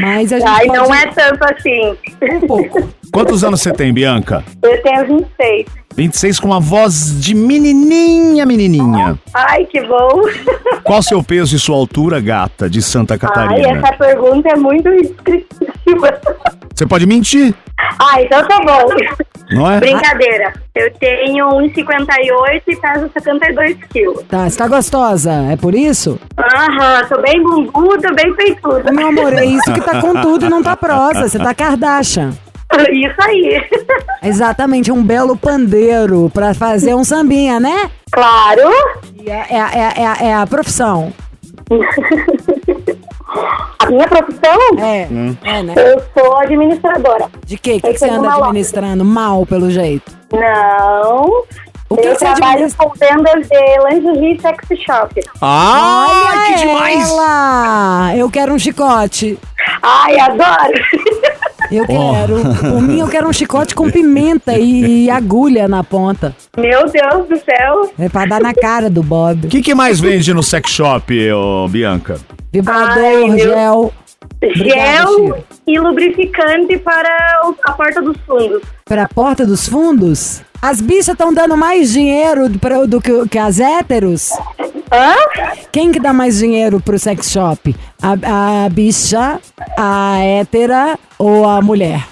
Mas 0.00 0.32
a 0.32 0.38
gente 0.38 0.48
Ai, 0.48 0.66
pode... 0.66 0.78
não 0.78 0.94
é 0.94 1.06
tanto 1.06 1.44
assim. 1.44 1.96
Um 2.22 2.40
pouco. 2.46 2.88
Quantos 3.12 3.42
anos 3.42 3.60
você 3.60 3.72
tem, 3.72 3.92
Bianca? 3.92 4.44
Eu 4.62 4.82
tenho 4.82 5.06
26. 5.06 5.66
26 5.96 6.38
com 6.40 6.46
uma 6.48 6.60
voz 6.60 7.20
de 7.20 7.34
menininha, 7.34 8.46
menininha. 8.46 9.18
Ai, 9.34 9.64
que 9.64 9.80
bom. 9.84 10.22
Qual 10.84 11.02
seu 11.02 11.22
peso 11.24 11.56
e 11.56 11.58
sua 11.58 11.74
altura, 11.76 12.20
gata, 12.20 12.70
de 12.70 12.80
Santa 12.80 13.14
Ai, 13.14 13.18
Catarina? 13.18 13.68
essa 13.78 13.92
pergunta 13.96 14.48
é 14.48 14.56
muito 14.56 14.88
descritiva. 14.90 16.20
Você 16.72 16.86
pode 16.86 17.06
mentir, 17.06 17.52
Ah, 17.98 18.22
então 18.22 18.46
tá 18.46 18.58
bom. 18.60 18.86
Não 19.50 19.70
é? 19.70 19.80
Brincadeira. 19.80 20.52
Eu 20.74 20.92
tenho 20.94 21.48
1,58 21.48 22.62
e 22.68 22.76
peso 22.76 23.10
72 23.12 23.76
quilos. 23.90 24.22
Tá, 24.28 24.48
você 24.48 24.56
tá 24.56 24.68
gostosa, 24.68 25.32
é 25.50 25.56
por 25.56 25.74
isso? 25.74 26.18
Aham, 26.38 27.04
tô 27.08 27.20
bem 27.22 27.42
bunguda, 27.42 28.12
bem 28.14 28.32
peituda. 28.34 28.90
Ô, 28.90 28.94
meu 28.94 29.08
amor, 29.08 29.32
é 29.34 29.44
isso 29.44 29.72
que 29.72 29.80
tá 29.80 30.00
com 30.00 30.14
tudo 30.20 30.46
e 30.46 30.48
não 30.50 30.62
tá 30.62 30.76
prosa. 30.76 31.28
Você 31.28 31.38
tá 31.38 31.54
Kardashian. 31.54 32.30
Isso 32.92 33.16
aí. 33.22 33.66
Exatamente, 34.22 34.92
um 34.92 35.02
belo 35.02 35.34
pandeiro 35.34 36.30
pra 36.34 36.52
fazer 36.52 36.94
um 36.94 37.02
sambinha, 37.02 37.58
né? 37.58 37.90
Claro. 38.12 38.70
E 39.24 39.30
É, 39.30 39.46
é, 39.50 39.56
é, 39.56 40.26
é, 40.26 40.28
é 40.28 40.34
a 40.34 40.46
profissão. 40.46 41.10
Minha 43.90 44.06
profissão, 44.08 44.58
É, 44.78 45.06
Hum. 45.10 45.36
é, 45.44 45.62
né? 45.62 45.74
eu 45.76 46.02
sou 46.16 46.36
administradora. 46.38 47.26
De 47.46 47.56
quê? 47.58 47.74
O 47.76 47.80
que, 47.80 47.92
que 47.94 47.98
você 47.98 48.06
anda 48.08 48.20
uma 48.20 48.34
loja. 48.36 48.44
administrando? 48.46 49.04
Mal, 49.04 49.46
pelo 49.46 49.70
jeito. 49.70 50.12
Não. 50.32 51.42
O 51.90 51.96
que 51.96 52.06
eu 52.06 52.12
você 52.12 52.18
trabalho 52.18 52.64
administra? 52.66 52.86
com 52.86 52.92
vendas 52.94 53.48
de 53.48 53.88
lingerie 53.88 54.36
e 54.36 54.40
sexy 54.42 54.76
shop. 54.84 55.20
Ah, 55.40 56.32
que 56.48 56.54
demais! 56.66 57.10
Ela! 57.10 58.12
Eu 58.16 58.30
quero 58.30 58.52
um 58.52 58.58
chicote. 58.58 59.38
Ai, 59.82 60.18
adoro. 60.20 60.72
Eu 61.70 61.86
quero. 61.86 62.40
Por 62.60 62.82
mim, 62.82 63.00
eu 63.00 63.08
quero 63.08 63.28
um 63.28 63.32
chicote 63.32 63.74
com 63.74 63.90
pimenta 63.90 64.58
e, 64.58 65.04
e 65.04 65.10
agulha 65.10 65.68
na 65.68 65.84
ponta. 65.84 66.34
Meu 66.56 66.88
Deus 66.90 67.28
do 67.28 67.36
céu. 67.38 67.92
É 67.98 68.08
pra 68.08 68.26
dar 68.26 68.40
na 68.40 68.54
cara 68.54 68.88
do 68.88 69.02
Bob. 69.02 69.46
O 69.46 69.48
que, 69.48 69.60
que 69.62 69.74
mais 69.74 70.00
vende 70.00 70.32
no 70.32 70.42
sex 70.42 70.70
shop, 70.70 71.32
ô, 71.32 71.68
Bianca? 71.68 72.18
Vibrador, 72.52 73.30
Ai, 73.30 73.38
gel. 73.38 73.92
Obrigada, 74.40 74.80
Gel 74.80 75.08
Chico. 75.16 75.44
e 75.66 75.78
lubrificante 75.78 76.78
para 76.78 77.40
a 77.64 77.72
porta 77.72 78.00
dos 78.00 78.16
fundos. 78.26 78.62
Pra 78.84 79.08
porta 79.08 79.44
dos 79.44 79.68
fundos? 79.68 80.42
As 80.60 80.80
bichas 80.80 81.08
estão 81.08 81.32
dando 81.32 81.56
mais 81.56 81.92
dinheiro 81.92 82.50
pra- 82.58 82.84
do 82.84 83.00
que, 83.00 83.28
que 83.28 83.38
as 83.38 83.60
héteros? 83.60 84.30
Hã? 84.92 85.14
Quem 85.70 85.92
que 85.92 86.00
dá 86.00 86.12
mais 86.12 86.38
dinheiro 86.38 86.80
pro 86.80 86.98
sex 86.98 87.30
shop? 87.30 87.74
A, 88.02 88.64
a 88.64 88.68
bicha, 88.68 89.38
a 89.78 90.18
hétera 90.18 90.98
ou 91.18 91.44
a 91.48 91.60
mulher? 91.62 92.04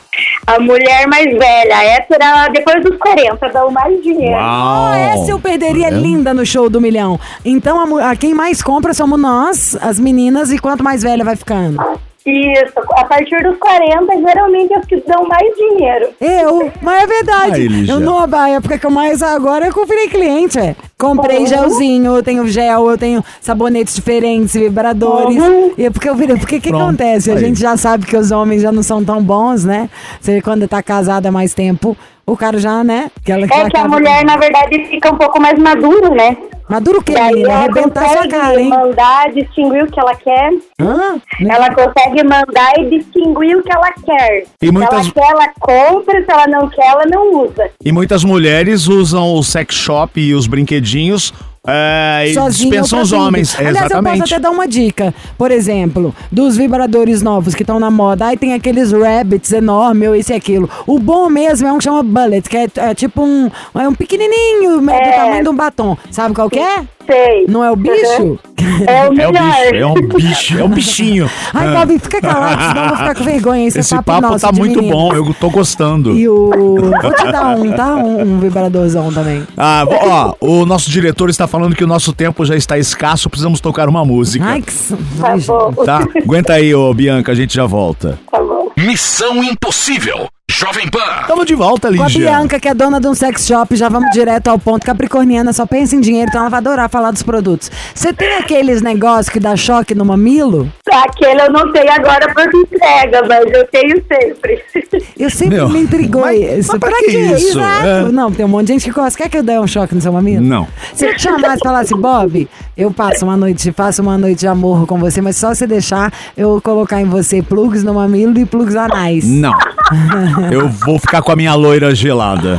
A 0.47 0.61
mulher 0.61 1.07
mais 1.09 1.25
velha, 1.27 1.83
hétera, 1.85 2.49
depois 2.53 2.83
dos 2.85 2.97
40, 2.99 3.49
dá 3.49 3.67
o 3.67 3.71
mais 3.73 4.01
dinheiro. 4.03 4.33
Uau! 4.37 4.87
Ah, 4.93 4.97
essa 5.15 5.31
eu 5.33 5.41
perderia 5.41 5.91
linda 5.91 6.33
no 6.33 6.47
show 6.47 6.71
do 6.71 6.81
milhão. 6.81 7.19
Então, 7.45 7.99
a, 7.99 8.11
a 8.13 8.17
quem 8.17 8.33
mais 8.33 8.63
compra 8.63 8.95
somos 8.95 9.21
nós, 9.21 9.77
as 9.83 9.99
meninas, 9.99 10.53
e 10.53 10.59
quanto 10.59 10.85
mais 10.85 11.03
velha 11.03 11.25
vai 11.25 11.35
ficando? 11.37 11.83
Isso, 12.27 12.73
a 12.97 13.05
partir 13.05 13.41
dos 13.45 13.57
40, 13.57 14.17
geralmente 14.21 14.75
é 14.75 14.79
os 14.81 14.87
que 14.87 14.97
dão 15.07 15.29
mais 15.29 15.47
dinheiro. 15.55 16.09
Eu, 16.21 16.73
mas 16.83 17.05
é 17.05 17.07
verdade. 17.07 17.61
Aí, 17.63 17.89
eu 17.89 18.01
não, 18.01 18.19
a 18.19 18.51
época 18.51 18.79
que 18.79 18.85
eu 18.85 18.91
mais 18.91 19.23
agora 19.23 19.67
eu 19.67 19.73
confirei 19.73 20.09
cliente, 20.09 20.59
é. 20.59 20.75
Comprei 20.99 21.41
Uhum. 21.41 21.47
gelzinho, 21.47 22.17
eu 22.17 22.23
tenho 22.23 22.49
gel, 22.49 22.91
eu 22.91 22.99
tenho 22.99 23.25
sabonetes 23.41 23.95
diferentes, 23.95 24.55
vibradores. 24.55 25.37
Uhum. 25.41 25.73
E 25.79 25.85
é 25.85 25.91
porque 25.91 26.09
eu 26.09 26.15
virei, 26.17 26.37
porque 26.37 26.59
que 26.59 26.71
Pronto, 26.71 26.83
acontece? 26.85 27.31
A 27.31 27.35
aí. 27.35 27.41
gente 27.41 27.61
já 27.61 27.77
sabe 27.77 28.07
que 28.07 28.17
os 28.17 28.33
homens 28.33 28.63
já 28.63 28.73
não 28.73 28.83
são 28.83 29.05
tão 29.05 29.23
bons, 29.23 29.65
né? 29.65 29.89
Você 30.21 30.41
quando 30.41 30.67
tá 30.67 30.83
casado 30.83 31.27
há 31.27 31.31
mais 31.31 31.55
tempo, 31.55 31.97
o 32.27 32.37
cara 32.37 32.59
já, 32.59 32.83
né? 32.85 33.11
Que 33.25 33.33
ela, 33.33 33.45
É 33.45 33.49
que 33.49 33.55
a 33.55 33.67
acaba- 33.67 33.89
mulher, 33.89 34.25
na 34.25 34.37
verdade, 34.37 34.85
fica 34.87 35.13
um 35.13 35.17
pouco 35.17 35.41
mais 35.41 35.59
madura, 35.59 36.11
né? 36.11 36.37
Maduro 36.69 36.99
o 36.99 37.03
quê, 37.03 37.13
menina? 37.15 37.49
ela 37.49 37.59
Arrebentar 37.61 38.01
sua 38.09 38.15
consegue 38.17 38.29
cara, 38.35 38.61
hein? 38.61 38.69
mandar, 38.69 39.33
distinguir 39.33 39.85
o 39.85 39.87
que 39.87 40.01
ela 40.01 40.15
quer. 40.17 40.51
Hã? 40.81 41.21
Ela 41.49 41.73
consegue 41.73 42.25
mandar 42.25 42.73
e 42.81 42.91
distinguir 42.91 43.57
o 43.57 43.63
que 43.63 43.73
ela 43.73 43.93
quer. 44.05 44.45
E 44.61 44.73
muitas- 44.73 45.07
Se 45.07 45.13
ela 45.17 45.29
quer, 45.29 45.31
ela 45.33 45.49
compra. 45.61 46.25
Se 46.25 46.33
ela 46.33 46.47
não 46.49 46.69
quer, 46.69 46.87
ela 46.89 47.05
não 47.07 47.45
usa. 47.45 47.71
E 47.85 47.93
muitas 47.93 48.25
mulheres 48.25 48.89
usam 48.89 49.33
o 49.35 49.45
sex 49.45 49.77
shop 49.77 50.21
e 50.21 50.35
os 50.35 50.49
brinquedinhos 50.49 51.33
é, 51.67 52.25
e 52.29 52.35
sozinho 52.35 52.71
dispensam 52.71 53.01
os 53.03 53.13
homens. 53.13 53.55
Aliás, 53.57 53.77
eu 53.77 53.85
Exatamente. 53.87 54.21
posso 54.21 54.35
até 54.35 54.43
dar 54.43 54.51
uma 54.51 54.69
dica. 54.69 55.15
Por 55.37 55.51
exemplo, 55.51 56.15
dos 56.31 56.57
vibradores 56.57 57.23
novos 57.23 57.55
que 57.55 57.63
estão 57.63 57.79
na 57.81 57.91
moda. 57.91 58.27
Aí 58.27 58.37
tem 58.37 58.55
aqueles 58.55 58.93
rabbits 58.93 59.53
enormes, 59.53 60.09
ou 60.09 60.15
esse 60.15 60.33
e 60.33 60.37
aquilo. 60.37 60.69
O 60.87 60.99
bom 60.99 61.29
mesmo 61.29 61.67
é 61.69 61.73
um 61.73 61.79
que 61.79 61.85
chama 61.85 62.03
bullet, 62.03 62.49
que 62.49 62.57
é, 62.57 62.69
é 62.77 62.95
tipo 62.95 63.23
um, 63.23 63.51
é 63.75 63.89
um 63.89 63.95
pequenininho, 63.95 64.81
do 64.81 64.91
É. 64.91 65.13
tamanho 65.13 65.43
de 65.43 65.49
um 65.49 65.55
batom. 65.55 65.97
Sabe 66.11 66.35
qual 66.35 66.49
que 66.51 66.59
é? 66.59 66.85
Sei. 67.07 67.47
Não 67.49 67.63
é 67.65 67.71
o 67.71 67.77
bicho? 67.77 68.39
É 68.87 69.09
o 69.09 69.15
É 69.15 69.29
o 69.29 69.33
melhor. 69.33 69.33
bicho, 69.33 69.75
é 69.75 69.87
um 69.87 69.95
bicho, 69.95 70.59
é 70.59 70.65
um 70.65 70.69
bichinho. 70.69 71.31
Ai, 71.55 71.69
Ah, 71.69 71.85
Bob, 71.87 71.99
fica 72.01 72.21
calado, 72.21 72.63
senão 72.63 72.83
eu 72.83 72.89
vou 72.89 72.97
ficar 72.99 73.15
com 73.15 73.25
vergonha. 73.25 73.67
Esse, 73.69 73.79
Esse 73.79 73.95
é 73.95 73.97
papo, 73.99 74.07
papo 74.23 74.33
nosso 74.33 74.47
tá 74.47 74.53
muito 74.53 74.77
menino. 74.81 74.97
bom, 74.97 75.15
eu 75.15 75.35
tô 75.35 75.51
gostando. 75.51 76.13
E 76.17 76.29
o... 76.29 76.51
Vou 76.51 77.13
te 77.15 77.25
dar 77.31 77.57
um, 77.57 77.73
tá? 77.73 77.95
Um, 77.95 78.21
um 78.23 78.39
vibradorzão 78.41 79.13
também. 79.13 79.47
Ah, 79.57 79.85
ó, 79.89 80.35
o 80.41 80.67
nosso 80.67 80.91
diretor 80.91 81.31
está 81.31 81.47
falando 81.47 81.77
que 81.77 81.85
o 81.85 81.87
nosso 81.87 82.13
tempo 82.13 82.45
já 82.45 82.57
está 82.57 82.77
escasso, 82.77 83.31
precisamos 83.31 83.61
tocar 83.61 83.89
uma 83.89 84.05
música. 84.05 84.45
Ai, 84.45 84.63
que... 84.63 84.73
Tá 85.21 85.37
bom. 85.47 85.73
Tá? 85.85 86.01
Aguenta 86.23 86.55
aí, 86.55 86.75
ô 86.75 86.93
Bianca, 86.93 87.33
a 87.33 87.35
gente 87.35 87.55
já 87.55 87.67
volta. 87.67 88.19
Tá 88.31 88.39
bom. 88.43 88.69
Missão 88.77 89.43
Impossível. 89.45 90.27
Jovem 90.51 90.89
Pan. 90.89 91.01
Tamo 91.27 91.45
de 91.45 91.55
volta, 91.55 91.89
Com 91.95 92.03
a 92.03 92.07
Lígia. 92.07 92.31
Bianca, 92.31 92.59
que 92.61 92.69
é 92.69 92.73
dona 92.73 92.99
de 93.01 93.07
um 93.09 93.15
sex 93.15 93.45
shop, 93.47 93.75
já 93.77 93.89
vamos 93.89 94.11
direto 94.13 94.47
ao 94.49 94.59
ponto. 94.59 94.87
Capricorniana 94.87 95.53
só 95.53 95.67
pensa 95.67 95.97
em 95.97 96.01
dinheiro, 96.01 96.29
então 96.31 96.41
ela 96.41 96.49
vai 96.49 96.59
adorar 96.61 96.89
falar 96.89 97.11
dos 97.11 97.23
produtos. 97.23 97.71
Você 97.95 98.13
tem 98.13 98.37
aqueles 98.37 98.81
negócios 98.81 99.29
que 99.29 99.41
dá 99.41 99.55
choque 99.57 99.95
no 99.95 100.05
mamilo? 100.05 100.73
Aquele 100.91 101.43
eu 101.43 101.53
não 101.53 101.71
tenho 101.73 101.91
agora 101.93 102.33
porque 102.33 102.57
entrega, 102.59 103.23
mas 103.29 103.45
eu 103.53 103.67
tenho 103.69 104.03
sempre. 104.07 104.63
Eu 105.19 105.31
sempre 105.31 105.57
Meu, 105.57 105.69
me 105.69 105.81
intrigou 105.81 106.21
mas- 106.23 106.39
isso. 106.59 106.69
mas 106.73 106.79
pra 106.81 106.91
que 106.99 107.05
quê? 107.07 107.19
isso? 107.19 107.59
Exato. 107.59 107.87
É. 107.87 108.03
Não, 108.13 108.31
tem 108.31 108.45
um 108.45 108.49
monte 108.49 108.67
de 108.67 108.73
gente 108.75 108.85
que 108.85 108.91
gosta. 108.93 109.17
Quer 109.19 109.29
que 109.31 109.39
eu 109.39 109.43
dê 109.43 109.59
um 109.59 109.67
choque 109.67 109.95
no 109.95 110.01
seu 110.01 110.13
mamilo? 110.13 110.43
Não. 110.45 110.69
Se 110.95 111.07
eu 111.07 111.17
te 111.17 111.23
chamasse 111.23 111.57
e 111.57 111.65
falasse, 111.65 111.95
Bob, 111.95 112.49
eu 112.77 112.91
passo 112.91 113.25
uma 113.25 113.37
noite, 113.37 113.73
faço 113.73 114.03
uma 114.03 114.19
noite 114.19 114.41
de 114.41 114.47
amor 114.47 114.87
com 114.87 114.99
você, 114.99 115.21
mas 115.23 115.37
só 115.37 115.55
você 115.55 115.67
deixar 115.67 116.13
eu 116.37 116.61
colocar 116.63 117.01
em 117.01 117.07
você 117.07 117.43
plugs 117.43 117.83
no 117.83 117.95
mamilo 117.95 118.39
e 118.39 118.45
plugs 118.45 118.77
anais. 118.77 119.25
Não. 119.27 119.53
Eu 120.51 120.69
vou 120.69 120.99
ficar 120.99 121.23
com 121.23 121.33
a 121.33 121.37
minha 121.37 121.55
loira 121.55 121.95
gelada. 121.95 122.59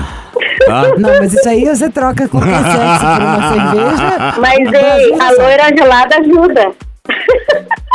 Tá? 0.66 0.84
Não, 0.98 1.20
mas 1.20 1.34
isso 1.34 1.48
aí 1.48 1.66
você 1.66 1.90
troca 1.90 2.28
qualquer 2.28 2.62
sexo 2.63 3.06
por 3.06 3.22
uma 3.22 3.54
cerveja. 3.54 4.36
Mas 4.40 4.74
ei, 4.74 5.13
a 5.20 5.32
loira 5.32 5.76
gelada 5.76 6.16
ajuda. 6.18 6.72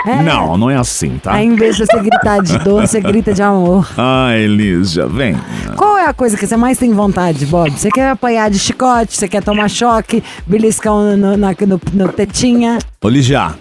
É. 0.06 0.22
Não, 0.22 0.56
não 0.56 0.68
é 0.70 0.76
assim, 0.76 1.18
tá? 1.22 1.34
Aí, 1.34 1.46
em 1.46 1.54
vez 1.54 1.76
de 1.76 1.86
você 1.86 2.00
gritar 2.00 2.42
de 2.42 2.58
dor, 2.58 2.86
você 2.86 3.00
grita 3.00 3.32
de 3.32 3.42
amor. 3.42 3.88
Ai, 3.96 4.46
Lígia, 4.46 5.06
vem. 5.06 5.36
Qual 5.76 5.96
é 5.96 6.06
a 6.06 6.12
coisa 6.12 6.36
que 6.36 6.44
você 6.46 6.56
mais 6.56 6.76
tem 6.76 6.92
vontade, 6.92 7.46
Bob? 7.46 7.70
Você 7.70 7.88
quer 7.88 8.10
apanhar 8.10 8.50
de 8.50 8.58
chicote? 8.58 9.16
Você 9.16 9.28
quer 9.28 9.44
tomar 9.44 9.68
choque? 9.68 10.22
Beliscão 10.44 11.16
no, 11.16 11.36
na, 11.36 11.54
no, 11.66 11.80
no 11.92 12.08
tetinha? 12.12 12.78
Ô, 13.00 13.08
Lígia, 13.08 13.52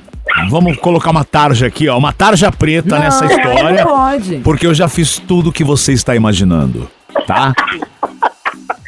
vamos 0.49 0.77
colocar 0.77 1.11
uma 1.11 1.23
tarja 1.23 1.67
aqui, 1.67 1.87
ó. 1.89 1.97
Uma 1.97 2.13
tarja 2.13 2.51
preta 2.51 2.95
Não, 2.95 2.99
nessa 2.99 3.25
história. 3.25 3.83
não 3.85 3.91
pode. 3.91 4.35
Porque 4.37 4.65
eu 4.67 4.73
já 4.73 4.87
fiz 4.87 5.17
tudo 5.19 5.51
que 5.51 5.63
você 5.63 5.93
está 5.93 6.15
imaginando. 6.15 6.89
tá? 7.27 7.53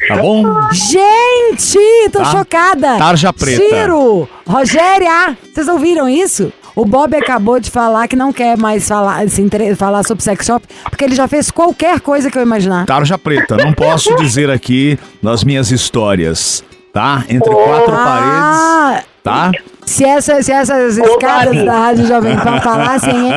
Tá 0.08 0.16
bom? 0.16 0.44
Gente, 0.72 1.78
tô 2.12 2.18
Tá. 2.18 2.24
chocada. 2.26 2.96
Tarja 2.98 3.32
preta. 3.32 3.62
Ciro, 3.62 4.28
Rogéria, 4.46 5.36
vocês 5.52 5.66
ouviram 5.68 6.08
isso? 6.08 6.52
O 6.76 6.84
Bob 6.84 7.14
acabou 7.16 7.58
de 7.60 7.70
falar 7.70 8.06
que 8.08 8.16
não 8.16 8.32
quer 8.32 8.58
mais 8.58 8.86
falar, 8.88 9.26
se 9.30 9.40
inter- 9.40 9.76
falar 9.76 10.02
sobre 10.04 10.22
sex 10.24 10.44
shop, 10.44 10.66
porque 10.90 11.04
ele 11.04 11.14
já 11.14 11.28
fez 11.28 11.50
qualquer 11.50 12.00
coisa 12.00 12.30
que 12.30 12.36
eu 12.36 12.42
imaginar. 12.42 12.84
Tarja 12.84 13.16
preta, 13.16 13.56
não 13.56 13.72
posso 13.72 14.14
dizer 14.16 14.50
aqui 14.50 14.98
nas 15.22 15.44
minhas 15.44 15.70
histórias, 15.70 16.64
tá? 16.92 17.24
Entre 17.28 17.48
quatro 17.54 17.92
paredes, 17.92 18.58
Ah, 18.60 19.02
tá? 19.22 19.52
Se, 19.86 20.04
essa, 20.04 20.42
se 20.42 20.52
essas 20.52 20.98
escadas 20.98 21.64
da 21.64 21.72
Rádio 21.72 22.06
Jovem 22.06 22.36
Pan 22.36 22.60
falassem, 22.60 23.14
hein? 23.14 23.32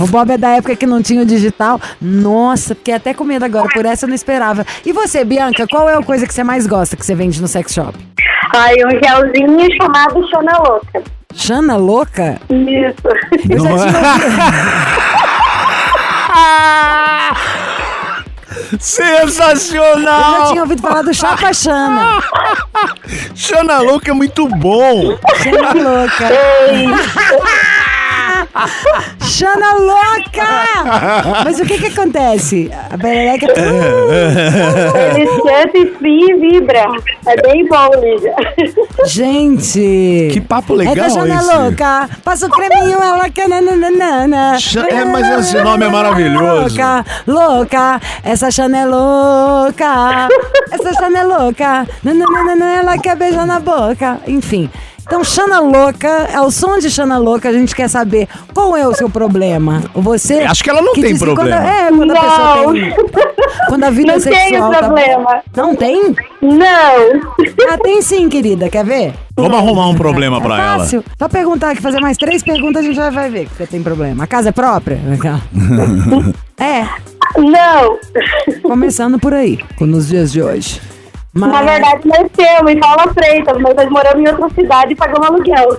O 0.00 0.06
Bob 0.06 0.30
é 0.30 0.38
da 0.38 0.50
época 0.50 0.76
que 0.76 0.86
não 0.86 1.02
tinha 1.02 1.22
o 1.22 1.26
digital. 1.26 1.80
Nossa, 2.00 2.74
fiquei 2.74 2.94
até 2.94 3.14
com 3.14 3.24
medo 3.24 3.44
agora, 3.44 3.68
por 3.72 3.84
essa 3.84 4.04
eu 4.04 4.08
não 4.08 4.14
esperava. 4.14 4.66
E 4.84 4.92
você, 4.92 5.24
Bianca, 5.24 5.66
qual 5.66 5.88
é 5.88 5.96
a 5.96 6.02
coisa 6.02 6.26
que 6.26 6.34
você 6.34 6.44
mais 6.44 6.66
gosta 6.66 6.96
que 6.96 7.04
você 7.04 7.14
vende 7.14 7.40
no 7.40 7.48
sex 7.48 7.72
shop? 7.72 7.98
Ai, 8.54 8.74
um 8.84 8.90
gelzinho 9.02 9.76
chamado 9.80 10.26
Xana 10.28 10.58
Louca. 10.58 11.02
Xana 11.32 11.76
louca? 11.76 12.40
Isso. 12.50 12.96
Eu 13.48 13.60
já 13.60 13.70
é? 13.70 13.80
tinha 18.78 19.20
Eu 19.20 19.28
já 19.28 19.56
Sensacional! 19.56 20.50
tinha 20.50 20.62
ouvido 20.62 20.82
falar 20.82 21.02
do 21.02 21.12
Chapa 21.14 21.52
Xana. 21.52 22.22
Xana 23.34 23.78
Louca 23.80 24.10
é 24.10 24.14
muito 24.14 24.46
bom! 24.48 25.18
Xana 25.42 25.72
louca. 25.74 26.28
Xana 29.20 29.74
louca! 29.74 31.44
Mas 31.44 31.60
o 31.60 31.64
que 31.64 31.78
que 31.78 31.86
acontece? 31.86 32.70
A 32.90 32.98
perereca... 32.98 33.46
Ele 35.16 35.26
canta 35.42 35.78
e 35.78 36.30
e 36.30 36.34
vibra. 36.34 36.86
É 37.26 37.36
bem 37.42 37.66
bom, 37.68 37.90
Lígia. 38.00 38.34
Gente... 39.06 40.30
Que 40.32 40.40
papo 40.40 40.74
legal 40.74 40.94
É 40.94 40.96
da 40.96 41.08
Xana 41.10 41.34
esse. 41.36 41.54
louca. 41.56 42.08
Passa 42.24 42.46
o 42.46 42.50
creminho, 42.50 42.98
ela 43.00 43.30
que 43.30 43.46
nananana. 43.46 44.56
É, 44.88 45.04
mas 45.04 45.46
esse 45.46 45.62
nome 45.62 45.84
é 45.84 45.88
maravilhoso. 45.88 46.76
Louca, 46.76 47.04
louca, 47.26 48.00
essa 48.24 48.50
Xana 48.50 48.78
é 48.78 48.86
louca. 48.86 50.28
Essa 50.72 50.92
Xana 50.94 51.18
é 51.20 51.24
louca. 51.24 51.86
Nananana, 52.02 52.72
ela 52.78 52.98
quer 52.98 53.16
beijar 53.16 53.46
na 53.46 53.60
boca. 53.60 54.18
Enfim. 54.26 54.68
Então, 55.10 55.24
Xana 55.24 55.58
Louca, 55.58 56.06
é 56.32 56.40
o 56.40 56.52
som 56.52 56.78
de 56.78 56.88
Xana 56.88 57.18
Louca, 57.18 57.48
a 57.48 57.52
gente 57.52 57.74
quer 57.74 57.88
saber 57.88 58.28
qual 58.54 58.76
é 58.76 58.86
o 58.86 58.94
seu 58.94 59.10
problema. 59.10 59.82
Você. 59.92 60.34
Acho 60.42 60.62
que 60.62 60.70
ela 60.70 60.80
não 60.80 60.92
tem 60.94 61.14
que 61.14 61.18
problema. 61.18 61.56
Quando, 61.60 61.68
é, 61.68 61.88
quando 61.90 62.10
a 62.12 62.20
pessoa 62.20 62.56
Não. 62.56 62.72
tem. 62.72 62.94
Quando 63.66 63.84
a 63.84 63.90
vida 63.90 64.12
Não 64.12 64.20
sexual. 64.20 64.44
tenho 64.48 64.70
tá- 64.70 64.78
problema. 64.78 65.42
Não 65.56 65.74
tem? 65.74 66.14
Não. 66.40 67.20
Ah, 67.68 67.78
tem 67.82 68.00
sim, 68.02 68.28
querida. 68.28 68.68
Quer 68.70 68.84
ver? 68.84 69.12
Vamos 69.34 69.58
arrumar 69.58 69.88
um 69.88 69.96
problema 69.96 70.36
É 70.36 70.40
pra 70.40 70.54
ela. 70.62 70.78
fácil. 70.78 71.02
Só 71.18 71.28
perguntar 71.28 71.70
aqui, 71.70 71.82
fazer 71.82 71.98
mais 72.00 72.16
três 72.16 72.40
perguntas, 72.44 72.84
a 72.84 72.86
gente 72.86 72.94
já 72.94 73.10
vai 73.10 73.28
ver 73.28 73.46
que 73.48 73.56
você 73.56 73.66
tem 73.66 73.82
problema. 73.82 74.22
A 74.22 74.26
casa 74.28 74.50
é 74.50 74.52
própria? 74.52 75.00
é, 76.56 76.86
Não. 77.36 77.98
começando 78.62 79.18
por 79.18 79.34
aí, 79.34 79.58
com- 79.76 79.86
nos 79.86 80.06
dias 80.06 80.30
de 80.30 80.40
hoje. 80.40 80.80
Mas, 81.32 81.52
Na 81.52 81.62
verdade, 81.62 82.08
nós 82.08 82.26
temos 82.36 82.72
em 82.72 82.78
Paula 82.80 83.12
Freitas, 83.14 83.56
mas 83.60 83.74
nós 83.76 83.88
moramos 83.90 84.20
em 84.24 84.28
outra 84.32 84.48
cidade 84.50 84.92
e 84.92 84.96
pagamos 84.96 85.28
aluguel. 85.28 85.78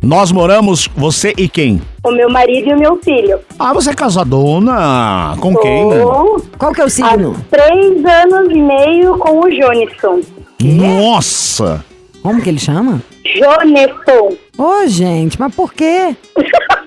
Nós 0.00 0.30
moramos, 0.30 0.88
você 0.96 1.34
e 1.36 1.48
quem? 1.48 1.82
O 2.04 2.12
meu 2.12 2.30
marido 2.30 2.68
e 2.70 2.72
o 2.72 2.78
meu 2.78 2.96
filho. 3.02 3.40
Ah, 3.58 3.72
você 3.74 3.90
é 3.90 3.94
casadona. 3.94 5.36
Com 5.40 5.56
quem? 5.56 5.84
Oh, 6.02 6.40
qual 6.56 6.72
que 6.72 6.80
é 6.80 6.84
o 6.84 6.86
há 6.86 6.90
signo? 6.90 7.34
três 7.50 8.04
anos 8.04 8.48
e 8.54 8.60
meio 8.60 9.18
com 9.18 9.40
o 9.40 9.50
Jonisson. 9.50 10.20
Nossa! 10.62 11.84
Como 12.22 12.40
que 12.40 12.48
ele 12.48 12.60
chama? 12.60 13.02
Jonisson. 13.24 14.36
Ô, 14.56 14.86
gente, 14.86 15.38
mas 15.40 15.52
por 15.54 15.72
quê? 15.74 16.14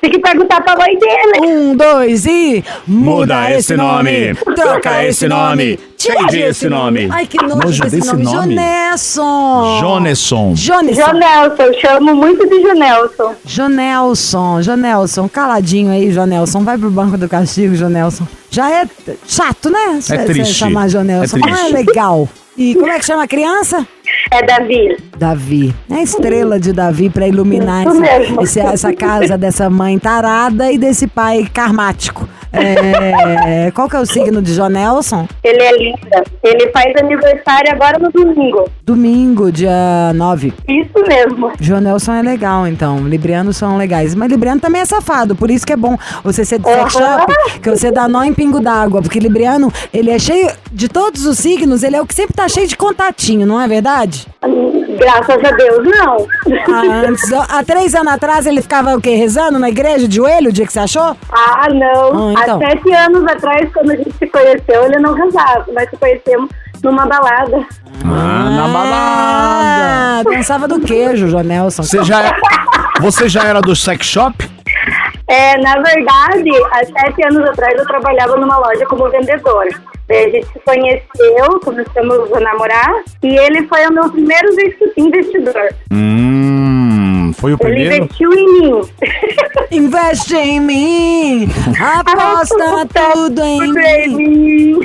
Tem 0.00 0.10
que 0.10 0.18
perguntar 0.18 0.60
pra 0.62 0.76
mãe 0.76 0.96
dele. 0.98 1.46
Um, 1.46 1.76
dois 1.76 2.26
e... 2.26 2.64
Muda 2.86 3.50
esse 3.52 3.76
nome. 3.76 4.34
Troca 4.54 5.04
esse 5.04 5.26
nome. 5.28 5.78
Change 5.98 6.38
esse 6.40 6.68
nome. 6.68 7.08
Ai, 7.12 7.26
que 7.26 7.36
nojo, 7.42 7.56
Nojo 7.56 7.82
desse, 7.84 8.06
nome. 8.14 8.24
nome. 8.24 8.54
Jonesson. 8.54 9.78
Jonesson. 9.80 10.52
Jonesson. 10.54 11.00
Jonelson, 11.04 11.62
eu 11.62 11.74
chamo 11.80 12.14
muito 12.14 12.48
de 12.48 12.62
Jonelson. 12.62 13.34
Jonelson, 13.44 14.62
Jonelson, 14.62 15.28
caladinho 15.28 15.92
aí, 15.92 16.10
Jonelson. 16.10 16.64
Vai 16.64 16.78
pro 16.78 16.90
banco 16.90 17.18
do 17.18 17.28
castigo, 17.28 17.74
Jonelson. 17.74 18.26
Já 18.50 18.70
é 18.70 18.86
chato, 19.26 19.70
né? 19.70 19.98
Cê- 20.00 20.16
cê 20.18 20.24
triste. 20.24 20.54
chamar 20.54 20.88
Jonelson. 20.88 21.36
É 21.36 21.40
Não 21.40 21.48
é 21.48 21.52
triste. 21.52 21.72
legal. 21.72 22.28
E 22.56 22.74
como 22.74 22.88
é 22.90 22.98
que 22.98 23.04
chama 23.06 23.22
a 23.24 23.28
criança? 23.28 23.86
É 24.32 24.42
Davi. 24.44 24.96
Davi. 25.18 25.74
É 25.90 25.94
a 25.96 26.02
estrela 26.02 26.58
de 26.60 26.72
Davi 26.72 27.10
pra 27.10 27.26
iluminar 27.26 27.84
esse- 28.42 28.60
essa 28.60 28.92
casa 28.94 29.36
dessa 29.36 29.68
mãe 29.68 29.98
tarada 29.98 30.70
e 30.70 30.78
desse 30.78 31.06
pai 31.08 31.48
karmático. 31.52 32.28
É, 32.52 33.70
qual 33.70 33.88
que 33.88 33.96
é 33.96 34.00
o 34.00 34.06
signo 34.06 34.42
de 34.42 34.54
Jonelson? 34.54 35.26
Ele 35.42 35.62
é 35.62 35.72
linda. 35.76 36.24
Ele 36.42 36.70
faz 36.70 36.94
aniversário 36.96 37.72
agora 37.72 37.98
no 37.98 38.10
domingo. 38.10 38.68
Domingo, 38.84 39.52
dia 39.52 40.12
9. 40.14 40.52
Isso 40.68 41.04
mesmo. 41.06 41.52
Jonelson 41.60 42.14
é 42.14 42.22
legal, 42.22 42.66
então. 42.66 43.06
Librianos 43.06 43.56
são 43.56 43.76
legais. 43.76 44.14
Mas 44.14 44.30
Libriano 44.30 44.60
também 44.60 44.80
é 44.80 44.84
safado, 44.84 45.36
por 45.36 45.50
isso 45.50 45.66
que 45.66 45.72
é 45.72 45.76
bom 45.76 45.96
você 46.24 46.44
ser 46.44 46.58
de 46.58 46.64
sex 46.68 46.92
shop, 46.92 47.32
que 47.62 47.70
você 47.70 47.90
dá 47.90 48.08
nó 48.08 48.22
em 48.24 48.34
pingo 48.34 48.60
d'água. 48.60 49.00
Porque 49.02 49.18
Libriano, 49.18 49.72
ele 49.92 50.10
é 50.10 50.18
cheio, 50.18 50.50
de 50.72 50.88
todos 50.88 51.26
os 51.26 51.38
signos, 51.38 51.82
ele 51.82 51.96
é 51.96 52.02
o 52.02 52.06
que 52.06 52.14
sempre 52.14 52.34
tá 52.34 52.48
cheio 52.48 52.66
de 52.66 52.76
contatinho, 52.76 53.46
não 53.46 53.60
é 53.60 53.68
verdade? 53.68 54.26
Graças 55.00 55.44
a 55.44 55.50
Deus, 55.56 55.86
não. 55.86 56.26
Ah, 56.72 57.02
antes, 57.08 57.32
há 57.32 57.64
três 57.64 57.94
anos 57.94 58.12
atrás 58.12 58.46
ele 58.46 58.60
ficava 58.62 58.94
o 58.94 59.00
quê? 59.00 59.14
Rezando 59.14 59.58
na 59.58 59.68
igreja, 59.68 60.06
de 60.06 60.16
joelho, 60.16 60.50
o 60.50 60.52
dia 60.52 60.66
que 60.66 60.72
você 60.72 60.80
achou? 60.80 61.16
Ah, 61.32 61.66
não. 61.70 62.34
Ah, 62.36 62.42
então. 62.42 62.56
Há 62.62 62.68
sete 62.70 62.92
anos 62.94 63.24
atrás, 63.26 63.68
quando 63.72 63.90
a 63.92 63.96
gente 63.96 64.12
se 64.12 64.26
conheceu, 64.26 64.84
ele 64.84 64.98
não 64.98 65.14
casava. 65.14 65.64
Nós 65.72 65.88
se 65.88 65.96
conhecemos 65.96 66.50
numa 66.82 67.06
balada. 67.06 67.66
Ah, 68.04 68.50
na 68.50 68.68
balada. 68.68 70.20
Ah, 70.20 70.22
dançava 70.24 70.68
do 70.68 70.80
queijo, 70.80 71.28
Jonelson. 71.28 71.82
Você 71.82 72.04
já, 72.04 72.22
é- 72.26 72.36
você 73.00 73.28
já 73.28 73.44
era 73.44 73.60
do 73.60 73.74
sex 73.74 74.06
shop? 74.06 74.50
É, 75.28 75.56
na 75.58 75.74
verdade, 75.74 76.50
há 76.72 76.84
sete 76.84 77.24
anos 77.24 77.48
atrás 77.48 77.78
eu 77.78 77.86
trabalhava 77.86 78.36
numa 78.36 78.58
loja 78.58 78.84
como 78.86 79.08
vendedor. 79.10 79.66
A 80.10 80.28
gente 80.28 80.46
se 80.52 80.58
conheceu, 80.60 81.60
começamos 81.64 82.32
a 82.32 82.40
namorar 82.40 83.02
e 83.22 83.36
ele 83.38 83.66
foi 83.68 83.86
o 83.86 83.92
meu 83.92 84.10
primeiro 84.10 84.52
investi- 84.52 84.92
investidor. 84.96 85.68
Hum, 85.92 86.49
foi 87.32 87.52
o 87.52 87.58
Ele 87.60 87.74
primeiro? 87.74 88.04
investiu 88.04 88.32
em 88.32 88.60
mim. 88.60 88.80
Investe 89.72 90.34
em 90.34 90.58
mim, 90.60 91.48
aposta 91.78 92.88
tudo 93.14 93.40
em 93.40 93.60
mim. 93.60 93.78
em 93.78 94.08
mim. 94.16 94.80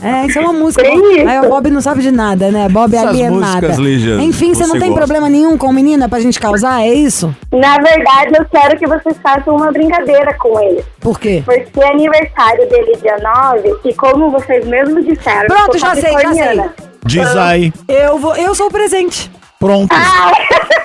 É, 0.00 0.26
isso 0.26 0.38
é 0.38 0.42
uma 0.42 0.52
música. 0.52 0.82
Bem. 0.82 1.26
Aí 1.28 1.38
o 1.40 1.48
Bob 1.48 1.68
não 1.70 1.80
sabe 1.80 2.00
de 2.00 2.12
nada, 2.12 2.48
né? 2.50 2.68
Bob 2.68 2.94
é 2.94 2.98
Essas 2.98 3.08
alienada. 3.10 3.46
músicas, 3.46 3.78
Lígia, 3.78 4.14
Enfim, 4.22 4.54
você 4.54 4.66
não 4.66 4.78
tem 4.78 4.90
gosta. 4.90 4.98
problema 4.98 5.28
nenhum 5.28 5.58
com 5.58 5.72
menina 5.72 6.08
pra 6.08 6.20
gente 6.20 6.38
causar, 6.38 6.82
é 6.82 6.94
isso? 6.94 7.34
Na 7.52 7.76
verdade, 7.78 8.34
eu 8.38 8.44
quero 8.44 8.78
que 8.78 8.86
vocês 8.86 9.16
façam 9.20 9.56
uma 9.56 9.72
brincadeira 9.72 10.32
com 10.34 10.60
ele. 10.60 10.84
Por 11.00 11.18
quê? 11.18 11.42
Porque 11.44 11.80
é 11.80 11.90
aniversário 11.90 12.68
dele 12.68 12.96
dia 13.02 13.16
9 13.18 13.74
e 13.84 13.94
como 13.94 14.30
vocês 14.30 14.64
mesmos 14.66 15.04
disseram... 15.04 15.46
Pronto, 15.48 15.76
já 15.76 15.94
sei, 15.94 16.02
já 16.02 16.10
capricorniana. 16.20 16.74
Diz 17.04 17.36
aí. 17.36 17.72
Eu 17.88 18.18
vou, 18.18 18.36
eu 18.36 18.54
sou 18.54 18.68
o 18.68 18.70
presente. 18.70 19.30
Pronto. 19.64 19.94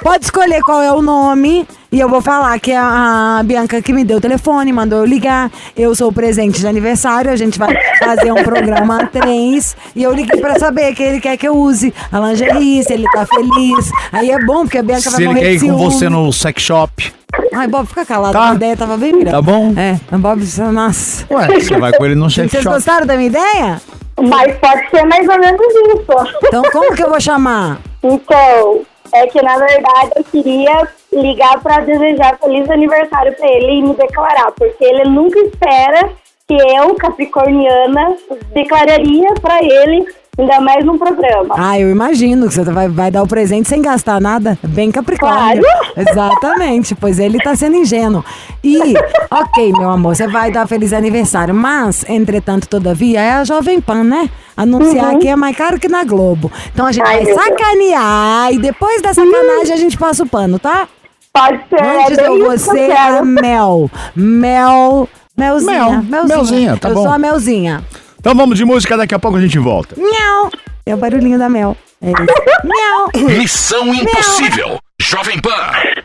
Pode 0.01 0.23
escolher 0.23 0.61
qual 0.61 0.81
é 0.81 0.91
o 0.93 1.01
nome 1.01 1.67
e 1.91 1.99
eu 1.99 2.07
vou 2.07 2.21
falar 2.21 2.57
que 2.59 2.71
é 2.71 2.77
a 2.77 3.41
Bianca 3.43 3.81
que 3.81 3.91
me 3.91 4.05
deu 4.05 4.17
o 4.17 4.21
telefone, 4.21 4.71
mandou 4.71 4.99
eu 4.99 5.05
ligar. 5.05 5.51
Eu 5.75 5.93
sou 5.93 6.07
o 6.09 6.13
presente 6.13 6.61
de 6.61 6.65
aniversário, 6.67 7.29
a 7.29 7.35
gente 7.35 7.59
vai 7.59 7.75
fazer 7.99 8.31
um 8.31 8.41
programa 8.41 9.01
a 9.01 9.05
três 9.11 9.75
e 9.93 10.01
eu 10.01 10.13
liguei 10.13 10.39
pra 10.39 10.57
saber 10.57 10.95
que 10.95 11.03
ele 11.03 11.19
quer 11.19 11.35
que 11.35 11.45
eu 11.45 11.57
use 11.57 11.93
a 12.09 12.19
lingerie, 12.19 12.81
se 12.83 12.93
ele 12.93 13.03
tá 13.11 13.25
feliz. 13.25 13.91
Aí 14.13 14.31
é 14.31 14.39
bom 14.45 14.61
porque 14.63 14.77
a 14.77 14.83
Bianca 14.83 15.09
vai 15.09 15.11
Se 15.11 15.21
ele 15.23 15.27
morrer 15.27 15.41
quer 15.41 15.49
de 15.49 15.55
ir 15.55 15.59
com 15.71 15.77
ciúme. 15.77 15.83
você 15.93 16.09
no 16.09 16.31
sex 16.31 16.61
shop. 16.63 17.13
Ai, 17.53 17.67
Bob, 17.67 17.85
fica 17.85 18.05
calado, 18.05 18.31
Tá. 18.33 18.51
a 18.51 18.55
ideia 18.55 18.77
tava 18.77 18.95
bem 18.95 19.11
melhor. 19.13 19.31
Tá 19.31 19.41
bom. 19.41 19.73
É, 19.75 19.99
a 20.09 20.17
Bob, 20.17 20.41
nossa. 20.71 21.25
Ué, 21.29 21.59
você 21.59 21.77
vai 21.77 21.91
com 21.91 22.05
ele 22.05 22.15
no 22.15 22.29
sex 22.29 22.49
Vocês 22.49 22.63
shop. 22.63 22.75
gostaram 22.75 23.05
da 23.05 23.15
minha 23.17 23.27
ideia? 23.27 23.81
Mas 24.21 24.55
pode 24.57 24.89
ser 24.89 25.03
mais 25.05 25.27
ou 25.27 25.37
menos 25.39 25.59
isso. 25.61 26.37
Então 26.45 26.63
como 26.71 26.95
que 26.95 27.03
eu 27.03 27.09
vou 27.09 27.19
chamar? 27.19 27.79
Então, 28.03 28.81
é 29.13 29.27
que 29.27 29.41
na 29.41 29.57
verdade 29.57 30.11
eu 30.15 30.23
queria 30.23 30.87
ligar 31.11 31.61
pra 31.61 31.81
desejar 31.81 32.37
feliz 32.37 32.69
aniversário 32.69 33.35
pra 33.35 33.47
ele 33.47 33.71
e 33.71 33.81
me 33.81 33.93
declarar, 33.93 34.51
porque 34.51 34.83
ele 34.83 35.09
nunca 35.09 35.39
espera 35.39 36.09
que 36.47 36.53
eu, 36.53 36.95
capricorniana, 36.95 38.15
declararia 38.53 39.33
pra 39.41 39.63
ele 39.63 40.07
Ainda 40.39 40.61
mais 40.61 40.85
num 40.85 40.97
programa. 40.97 41.53
Ah, 41.57 41.77
eu 41.77 41.91
imagino 41.91 42.47
que 42.47 42.53
você 42.53 42.63
vai, 42.63 42.87
vai 42.87 43.11
dar 43.11 43.23
o 43.23 43.27
presente 43.27 43.67
sem 43.67 43.81
gastar 43.81 44.21
nada. 44.21 44.57
Bem 44.63 44.89
Capricórnio. 44.89 45.63
Exatamente, 45.97 46.95
pois 46.95 47.19
ele 47.19 47.39
tá 47.39 47.55
sendo 47.57 47.75
ingênuo. 47.75 48.23
E, 48.63 48.93
ok, 49.29 49.73
meu 49.73 49.89
amor, 49.89 50.15
você 50.15 50.27
vai 50.27 50.49
dar 50.49 50.65
feliz 50.65 50.93
aniversário, 50.93 51.53
mas, 51.53 52.05
entretanto, 52.07 52.69
todavia, 52.69 53.19
é 53.19 53.31
a 53.33 53.43
Jovem 53.43 53.81
Pan, 53.81 54.05
né? 54.05 54.29
Anunciar 54.55 55.17
que 55.17 55.27
é 55.27 55.35
mais 55.35 55.55
caro 55.57 55.77
que 55.77 55.89
na 55.89 56.05
Globo. 56.05 56.49
Então 56.73 56.85
a 56.85 56.91
gente 56.93 57.05
Ai, 57.05 57.17
vai 57.17 57.25
meu 57.25 57.35
Deus. 57.35 57.47
sacanear 57.47 58.53
e 58.53 58.59
depois 58.59 59.01
da 59.01 59.13
sacanagem 59.13 59.73
a 59.73 59.77
gente 59.77 59.97
passa 59.97 60.23
o 60.23 60.27
pano, 60.27 60.57
tá? 60.57 60.87
Pode 61.33 61.59
ser. 61.69 61.81
Antes 61.83 62.17
é 62.17 62.27
eu 62.27 62.39
vou 62.39 62.53
eu 62.53 62.57
ser 62.57 62.91
a. 62.91 63.23
Mel. 63.23 63.91
Mel. 64.15 65.07
Melzinha. 65.37 66.01
Mel, 66.09 66.25
Melzinha, 66.27 66.77
tá 66.77 66.89
eu 66.89 66.95
bom. 66.95 67.03
sou 67.03 67.11
a 67.11 67.17
Melzinha. 67.17 67.81
Então 68.19 68.35
vamos 68.35 68.57
de 68.57 68.65
música, 68.65 68.97
daqui 68.97 69.15
a 69.15 69.19
pouco 69.19 69.37
a 69.37 69.41
gente 69.41 69.57
volta. 69.57 69.95
Miau. 69.97 70.51
É 70.85 70.93
o 70.93 70.97
barulhinho 70.97 71.39
da 71.39 71.47
Mel. 71.47 71.75
É 72.01 72.11
isso. 72.11 72.17
Miau. 72.65 73.37
Missão 73.37 73.93
Impossível. 73.93 74.77
Jovem 75.01 75.39
Pan. 75.39 75.49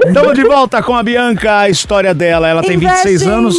Estamos 0.07 0.35
de 0.35 0.45
volta 0.45 0.83
com 0.83 0.95
a 0.95 1.03
Bianca, 1.03 1.59
a 1.61 1.69
história 1.69 2.15
dela. 2.15 2.49
Ela 2.49 2.63
tem 2.63 2.79
26 2.79 3.23
Investe 3.23 3.29
anos. 3.29 3.57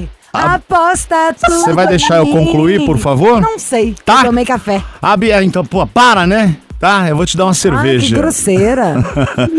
mim. 0.00 0.08
Aposta 0.32 1.34
tudo. 1.42 1.60
Você 1.60 1.72
vai 1.72 1.86
deixar 1.86 2.18
eu 2.18 2.26
concluir, 2.26 2.84
por 2.84 2.98
favor? 2.98 3.40
Não 3.40 3.58
sei. 3.58 3.96
Tá. 4.04 4.20
Eu 4.20 4.24
tomei 4.26 4.44
café. 4.44 4.82
A 5.00 5.16
Bianca, 5.16 5.44
então, 5.44 5.64
pô, 5.64 5.86
para, 5.86 6.26
né? 6.26 6.56
Tá, 6.78 7.08
eu 7.08 7.16
vou 7.16 7.26
te 7.26 7.36
dar 7.36 7.44
uma 7.44 7.50
Ai, 7.50 7.54
que 7.54 7.60
cerveja. 7.60 8.16
grosseira. 8.16 8.94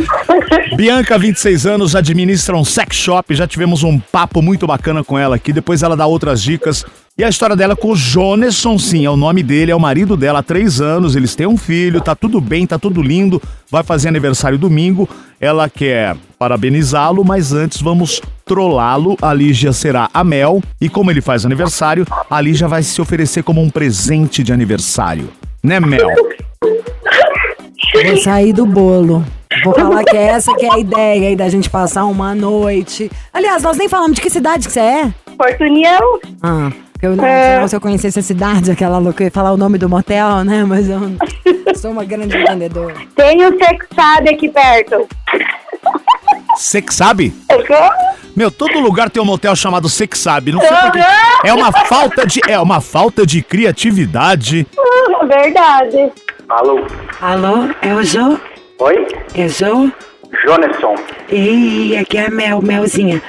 Bianca, 0.75 1.17
26 1.17 1.65
anos, 1.65 1.95
administra 1.95 2.55
um 2.55 2.63
sex 2.63 2.95
shop. 2.95 3.35
Já 3.35 3.45
tivemos 3.45 3.83
um 3.83 3.99
papo 3.99 4.41
muito 4.41 4.65
bacana 4.65 5.03
com 5.03 5.19
ela 5.19 5.35
aqui. 5.35 5.51
Depois 5.51 5.83
ela 5.83 5.97
dá 5.97 6.05
outras 6.05 6.41
dicas. 6.41 6.85
E 7.17 7.23
a 7.23 7.27
história 7.27 7.53
dela 7.57 7.75
com 7.75 7.91
o 7.91 7.95
Jonesson, 7.97 8.77
sim, 8.77 9.05
é 9.05 9.09
o 9.09 9.17
nome 9.17 9.43
dele, 9.43 9.71
é 9.71 9.75
o 9.75 9.79
marido 9.79 10.15
dela 10.15 10.39
há 10.39 10.43
três 10.43 10.79
anos. 10.79 11.17
Eles 11.17 11.35
têm 11.35 11.45
um 11.45 11.57
filho, 11.57 11.99
tá 11.99 12.15
tudo 12.15 12.39
bem, 12.39 12.65
tá 12.65 12.79
tudo 12.79 13.01
lindo. 13.01 13.41
Vai 13.69 13.83
fazer 13.83 14.07
aniversário 14.07 14.57
domingo. 14.57 15.09
Ela 15.41 15.69
quer 15.69 16.15
parabenizá-lo, 16.37 17.25
mas 17.25 17.51
antes 17.51 17.81
vamos 17.81 18.21
trollá-lo. 18.45 19.17
A 19.21 19.33
Lígia 19.33 19.73
será 19.73 20.09
a 20.13 20.23
Mel. 20.23 20.63
E 20.79 20.87
como 20.87 21.11
ele 21.11 21.19
faz 21.19 21.45
aniversário, 21.45 22.07
a 22.29 22.39
Lígia 22.39 22.69
vai 22.69 22.81
se 22.81 23.01
oferecer 23.01 23.43
como 23.43 23.61
um 23.61 23.69
presente 23.69 24.41
de 24.41 24.53
aniversário. 24.53 25.29
Né, 25.61 25.81
Mel? 25.81 26.07
Vou 27.93 28.17
sair 28.17 28.53
do 28.53 28.65
bolo. 28.65 29.23
Vou 29.63 29.73
falar 29.79 30.03
que 30.03 30.15
essa 30.15 30.53
que 30.55 30.65
é 30.65 30.73
a 30.73 30.79
ideia 30.79 31.29
aí 31.29 31.35
da 31.35 31.49
gente 31.49 31.69
passar 31.69 32.05
uma 32.05 32.33
noite. 32.35 33.09
Aliás, 33.33 33.63
nós 33.63 33.77
nem 33.77 33.89
falamos 33.89 34.15
de 34.15 34.21
que 34.21 34.29
cidade 34.29 34.67
que 34.67 34.73
você 34.73 34.79
é. 34.79 35.13
Porto 35.37 35.61
União. 35.63 36.19
Ah, 36.43 36.71
eu 37.01 37.15
não, 37.15 37.25
É. 37.25 37.65
se 37.67 37.75
eu 37.75 37.81
conhecesse 37.81 38.19
a 38.19 38.23
cidade, 38.23 38.69
aquela 38.71 38.97
louca, 38.97 39.23
eu 39.23 39.27
ia 39.27 39.31
falar 39.31 39.51
o 39.51 39.57
nome 39.57 39.77
do 39.77 39.87
motel, 39.89 40.43
né? 40.43 40.63
Mas 40.65 40.87
eu 40.89 40.99
sou 41.75 41.91
uma 41.91 42.03
grande 42.03 42.37
vendedora. 42.37 42.95
Tem 43.15 43.43
o 43.45 43.57
Sexade 43.57 44.29
aqui 44.29 44.49
perto. 44.49 45.07
Você 46.55 46.81
que 46.81 46.93
sabe? 46.93 47.33
Aham. 47.51 47.89
Meu, 48.35 48.51
todo 48.51 48.79
lugar 48.79 49.09
tem 49.09 49.21
um 49.21 49.25
motel 49.25 49.55
chamado 49.55 49.89
Sex 49.89 50.19
Sabe. 50.19 50.51
Não 50.51 50.59
sei 50.61 50.69
porquê. 50.69 50.99
É 51.43 51.53
uma 51.53 51.71
falta 51.71 52.25
de. 52.25 52.39
É 52.47 52.59
uma 52.59 52.79
falta 52.81 53.25
de 53.25 53.41
criatividade. 53.41 54.67
Ah, 54.77 55.25
Verdade. 55.25 56.11
Alô? 56.49 56.79
Alô, 57.21 57.69
é 57.79 57.93
o 57.93 58.03
Jô? 58.03 58.39
Oi? 58.79 59.07
É 59.35 59.47
Jô? 59.47 59.91
Jonesson. 60.43 60.95
Ei, 61.29 61.95
aqui 61.95 62.17
é 62.17 62.25
a 62.25 62.29
Mel, 62.31 62.59
Melzinha. 62.59 63.21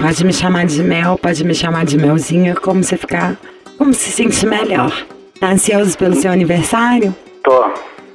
Pode 0.00 0.24
me 0.24 0.32
chamar 0.32 0.64
de 0.64 0.82
Mel, 0.82 1.18
pode 1.18 1.44
me 1.44 1.54
chamar 1.54 1.84
de 1.84 1.98
Melzinha, 1.98 2.54
como 2.54 2.82
você 2.82 2.96
ficar. 2.96 3.36
Como 3.76 3.92
se 3.92 4.10
sentir 4.10 4.46
melhor. 4.46 4.90
Tá 5.38 5.48
ansioso 5.48 5.98
pelo 5.98 6.14
seu 6.14 6.32
aniversário? 6.32 7.14
Tô. 7.44 7.70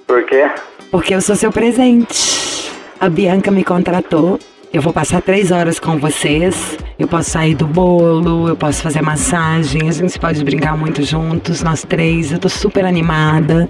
Por 0.07 0.23
quê? 0.25 0.49
Porque 0.89 1.13
eu 1.13 1.21
sou 1.21 1.35
seu 1.35 1.51
presente. 1.51 2.71
A 2.99 3.07
Bianca 3.09 3.51
me 3.51 3.63
contratou. 3.63 4.39
Eu 4.73 4.81
vou 4.81 4.91
passar 4.93 5.21
três 5.21 5.51
horas 5.51 5.79
com 5.79 5.97
vocês. 5.97 6.77
Eu 6.99 7.07
posso 7.07 7.29
sair 7.31 7.55
do 7.55 7.65
bolo, 7.65 8.47
eu 8.49 8.55
posso 8.55 8.81
fazer 8.83 9.01
massagem, 9.01 9.87
a 9.87 9.91
gente 9.91 10.19
pode 10.19 10.43
brincar 10.43 10.77
muito 10.77 11.01
juntos, 11.03 11.63
nós 11.63 11.83
três. 11.83 12.31
Eu 12.31 12.39
tô 12.39 12.49
super 12.49 12.85
animada. 12.85 13.69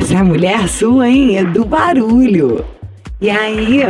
Essa 0.00 0.14
é 0.14 0.16
a 0.18 0.24
mulher 0.24 0.68
sua, 0.68 1.08
hein? 1.08 1.36
É 1.38 1.44
do 1.44 1.64
barulho. 1.64 2.64
E 3.20 3.28
aí, 3.28 3.84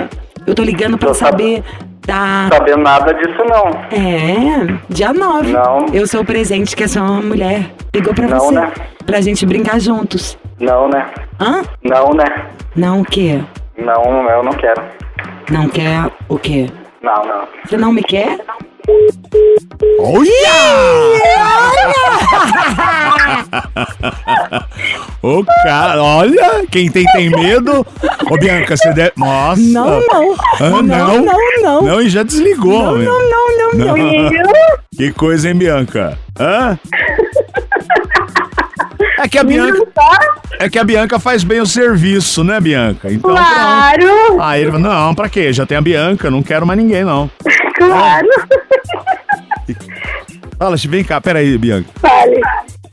eu 0.46 0.54
tô 0.54 0.62
ligando 0.62 0.98
sab- 1.00 1.14
saber 1.14 1.62
da. 2.06 2.48
Sabendo 2.50 2.78
nada 2.78 3.12
disso 3.12 3.44
não. 3.46 3.68
É, 3.96 4.78
dia 4.88 5.12
9. 5.12 5.52
Não. 5.52 5.86
Eu 5.92 6.06
sou 6.06 6.22
o 6.22 6.24
presente 6.24 6.74
que 6.74 6.84
a 6.84 6.88
sua 6.88 7.02
mulher 7.20 7.70
ligou 7.94 8.14
pra 8.14 8.26
Não, 8.26 8.38
você. 8.40 8.54
né? 8.54 8.72
Pra 9.04 9.20
gente 9.20 9.44
brincar 9.44 9.78
juntos. 9.78 10.38
Não, 10.58 10.88
né? 10.88 11.06
Hã? 11.38 11.62
Não, 11.84 12.14
né? 12.14 12.24
Não 12.74 13.00
o 13.02 13.04
quê? 13.04 13.40
Não, 13.78 14.28
eu 14.30 14.42
não 14.42 14.52
quero. 14.52 14.82
Não 15.50 15.68
quer 15.68 16.10
o 16.28 16.38
quê? 16.38 16.68
Não, 17.02 17.24
não. 17.24 17.48
Você 17.64 17.76
não 17.76 17.92
me 17.92 18.02
quer? 18.02 18.38
Ô, 25.22 25.44
cara, 25.62 26.02
olha, 26.02 26.66
quem 26.70 26.90
tem 26.90 27.04
tem 27.12 27.30
medo. 27.30 27.86
Ô, 28.30 28.36
Bianca, 28.38 28.76
você 28.76 28.92
deve. 28.92 29.12
Nossa. 29.16 29.60
Não, 29.60 30.00
não. 30.00 30.34
Ah, 30.60 30.70
Não, 30.70 30.82
não, 30.82 31.22
não, 31.22 31.38
não. 31.62 31.82
Não, 31.82 32.00
e 32.00 32.08
já 32.08 32.22
desligou. 32.22 32.82
Não, 32.82 32.96
meu. 32.96 33.12
não, 33.12 33.20
não, 33.28 33.72
não, 33.74 33.96
não. 33.96 34.20
Que 34.96 35.12
coisa, 35.12 35.48
hein, 35.48 35.54
Bianca? 35.54 36.18
Hã? 36.38 36.78
É 39.18 39.28
que 39.28 39.36
a 39.38 39.42
Bianca. 39.44 39.82
É 40.60 40.68
que 40.68 40.78
a 40.78 40.84
Bianca 40.84 41.18
faz 41.18 41.42
bem 41.42 41.60
o 41.60 41.66
serviço, 41.66 42.44
né, 42.44 42.60
Bianca? 42.60 43.10
Então, 43.12 43.34
pronto. 43.34 43.44
Claro. 43.44 44.40
Aí 44.40 44.62
ele 44.62 44.70
falou, 44.70 44.88
não, 44.88 45.14
pra 45.14 45.28
quê? 45.28 45.52
Já 45.52 45.66
tem 45.66 45.76
a 45.76 45.80
Bianca, 45.80 46.30
não 46.30 46.42
quero 46.42 46.64
mais 46.66 46.78
ninguém, 46.78 47.04
não. 47.04 47.30
Claro. 47.76 48.28
Fala, 50.58 50.76
vem 50.76 51.04
cá, 51.04 51.20
peraí, 51.20 51.56
Bianca. 51.58 51.88
Fale. 52.00 52.40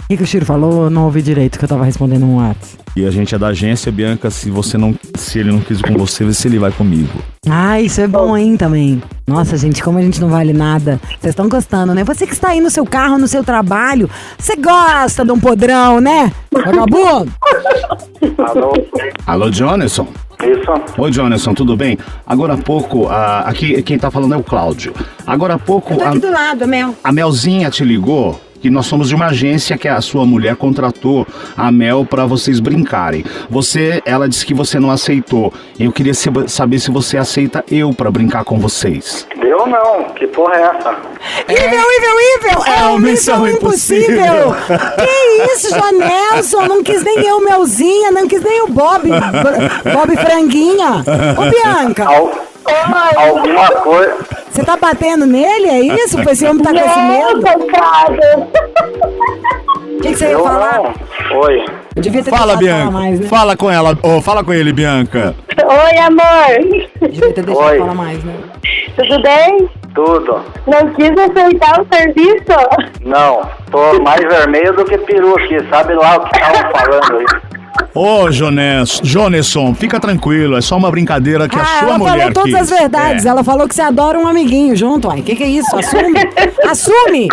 O 0.06 0.08
que, 0.08 0.18
que 0.18 0.24
o 0.24 0.28
Chiro 0.28 0.46
falou? 0.46 0.84
Eu 0.84 0.90
não 0.92 1.06
ouvi 1.06 1.20
direito 1.20 1.58
que 1.58 1.66
eu 1.66 1.70
tava 1.70 1.84
respondendo 1.84 2.28
um 2.28 2.36
WhatsApp. 2.36 2.78
E 2.96 3.08
a 3.08 3.10
gente 3.10 3.34
é 3.34 3.40
da 3.40 3.48
agência, 3.48 3.92
Bianca, 3.92 4.30
se 4.30 4.52
você 4.52 4.78
não. 4.78 4.94
Se 5.18 5.40
ele 5.40 5.52
não 5.52 5.60
quis 5.60 5.80
ir 5.80 5.84
com 5.84 5.98
você, 5.98 6.24
vê 6.24 6.32
se 6.32 6.48
ele 6.48 6.60
vai 6.60 6.72
comigo. 6.72 7.10
Ah, 7.50 7.82
isso 7.82 8.00
é 8.02 8.08
bom, 8.08 8.38
hein, 8.38 8.56
também. 8.56 9.02
Nossa, 9.26 9.58
gente, 9.58 9.82
como 9.82 9.98
a 9.98 10.02
gente 10.04 10.22
não 10.22 10.30
vale 10.30 10.54
nada. 10.54 11.02
Vocês 11.20 11.32
estão 11.32 11.50
gostando, 11.50 11.96
né? 11.96 12.04
Você 12.04 12.28
que 12.28 12.34
está 12.34 12.50
aí 12.50 12.62
no 12.62 12.70
seu 12.70 12.86
carro, 12.86 13.18
no 13.18 13.28
seu 13.28 13.44
trabalho, 13.44 14.08
você 14.38 14.56
gosta 14.56 15.26
de 15.26 15.32
um 15.32 15.40
podrão, 15.40 16.00
né? 16.00 16.32
Vagabundo! 16.52 17.34
Alô? 18.38 18.74
Alô, 19.26 19.50
Jonathan? 19.50 20.06
Isso? 20.44 20.72
Oi, 21.00 21.12
Jonathan, 21.12 21.54
tudo 21.56 21.76
bem? 21.76 21.98
Agora 22.28 22.54
há 22.54 22.58
pouco, 22.58 23.08
ah, 23.08 23.40
aqui 23.40 23.82
quem 23.82 23.98
tá 23.98 24.12
falando 24.12 24.36
é 24.36 24.38
o 24.38 24.44
Cláudio. 24.44 24.94
Agora 25.26 25.56
há 25.56 25.60
pouco, 25.60 26.00
a, 26.00 26.14
do 26.14 26.32
lado, 26.32 26.68
Mel. 26.68 26.94
a 27.04 27.12
Melzinha 27.12 27.72
te 27.72 27.84
ligou 27.84 28.40
que 28.66 28.70
nós 28.72 28.88
somos 28.88 29.10
de 29.10 29.14
uma 29.14 29.28
agência 29.28 29.78
que 29.78 29.88
a 29.88 30.02
sua 30.02 30.26
mulher 30.26 30.56
contratou 30.56 31.28
a 31.56 31.72
Mel 31.72 32.04
pra 32.04 32.26
vocês 32.26 32.60
brincarem. 32.60 33.24
Você, 33.48 34.02
ela 34.08 34.28
disse 34.28 34.44
que 34.44 34.56
você 34.56 34.80
não 34.80 34.90
aceitou. 34.90 35.54
Eu 35.80 35.92
queria 35.92 36.16
saber 36.48 36.80
se 36.80 36.90
você 36.90 37.16
aceita 37.16 37.64
eu 37.70 37.94
pra 37.94 38.10
brincar 38.10 38.44
com 38.44 38.58
vocês. 38.58 39.28
Não. 39.68 40.04
Que 40.16 40.28
porra 40.28 40.56
é 40.56 40.62
essa? 40.62 40.96
Ível, 41.50 41.86
Ível, 41.98 42.16
Ível! 42.38 42.64
É, 42.66 42.80
É 42.80 42.86
o 42.88 42.96
o 42.96 43.00
Missão 43.00 43.48
Impossível! 43.48 44.56
que 44.98 45.52
isso, 45.54 45.70
Jonelson? 45.76 46.62
Não 46.68 46.84
quis 46.84 47.04
nem 47.04 47.26
eu, 47.26 47.40
Melzinha, 47.42 48.12
não 48.12 48.28
quis 48.28 48.42
nem 48.42 48.62
o 48.64 48.68
Bob, 48.68 49.10
Bob 49.10 50.16
Franguinha. 50.18 51.04
Ô, 51.38 51.50
Bianca, 51.50 52.06
Al- 52.06 52.32
alguma 53.18 53.68
coisa. 53.72 54.16
você 54.52 54.64
tá 54.64 54.76
batendo 54.78 55.26
nele, 55.26 55.68
é 55.68 55.80
isso? 55.80 56.20
Esse 56.30 56.46
homem 56.48 56.64
tá 56.64 56.72
com 56.72 56.80
esse 56.80 57.00
medo? 57.00 57.42
O 59.98 60.02
que, 60.02 60.10
que 60.10 60.16
você 60.16 60.30
ia 60.30 60.40
falar? 60.40 60.82
não. 60.84 60.94
Oi. 61.40 61.66
Eu 61.96 62.02
devia 62.02 62.24
ter 62.24 62.30
Fala, 62.30 62.56
deixado 62.58 62.60
Bianca. 62.60 62.92
falar 62.92 62.92
mais, 62.92 63.20
né? 63.20 63.28
Fala 63.28 63.58
com 63.58 63.72
ela. 63.72 63.98
Ô, 64.04 64.22
fala 64.22 64.44
com 64.44 64.54
ele, 64.54 64.72
Bianca. 64.74 65.34
Oi, 65.66 65.98
amor. 65.98 66.84
Eu 67.02 67.08
devia 67.08 67.34
ter 67.34 67.44
deixado 67.44 67.68
Oi. 67.72 67.78
falar 67.80 67.96
mais, 67.96 68.24
né? 68.24 68.34
Tudo 68.96 69.22
bem? 69.22 69.70
Tudo. 69.94 70.42
Não 70.68 70.94
quis 70.94 71.12
aceitar 71.12 71.82
o 71.82 71.88
serviço? 71.94 73.02
Não. 73.04 73.50
Tô 73.72 74.02
mais 74.02 74.22
vermelho 74.22 74.74
do 74.74 74.86
que 74.86 74.98
peru 75.00 75.36
aqui. 75.38 75.58
Sabe 75.70 75.94
lá 75.94 76.18
o 76.18 76.22
que 76.22 76.38
estavam 76.38 76.72
falando 76.72 77.18
aí? 77.18 77.26
Ô, 77.94 78.30
Jones, 78.30 79.02
Jonesson, 79.04 79.74
fica 79.74 80.00
tranquilo. 80.00 80.58
É 80.58 80.62
só 80.62 80.78
uma 80.78 80.92
brincadeira 80.92 81.48
que 81.48 81.58
a 81.58 81.62
ah, 81.62 81.66
sua 81.66 81.88
ela 81.90 81.98
mulher 81.98 82.20
falou 82.20 82.34
todas 82.34 82.52
quis. 82.52 82.62
as 82.62 82.70
verdades. 82.70 83.26
É. 83.26 83.30
Ela 83.30 83.44
falou 83.44 83.68
que 83.68 83.76
você 83.76 83.82
adora 83.82 84.18
um 84.20 84.28
amiguinho 84.28 84.76
junto, 84.76 85.08
uai. 85.08 85.20
O 85.20 85.24
que, 85.24 85.36
que 85.36 85.44
é 85.44 85.48
isso? 85.48 85.76
Assume! 85.78 86.14
Assume! 86.70 87.30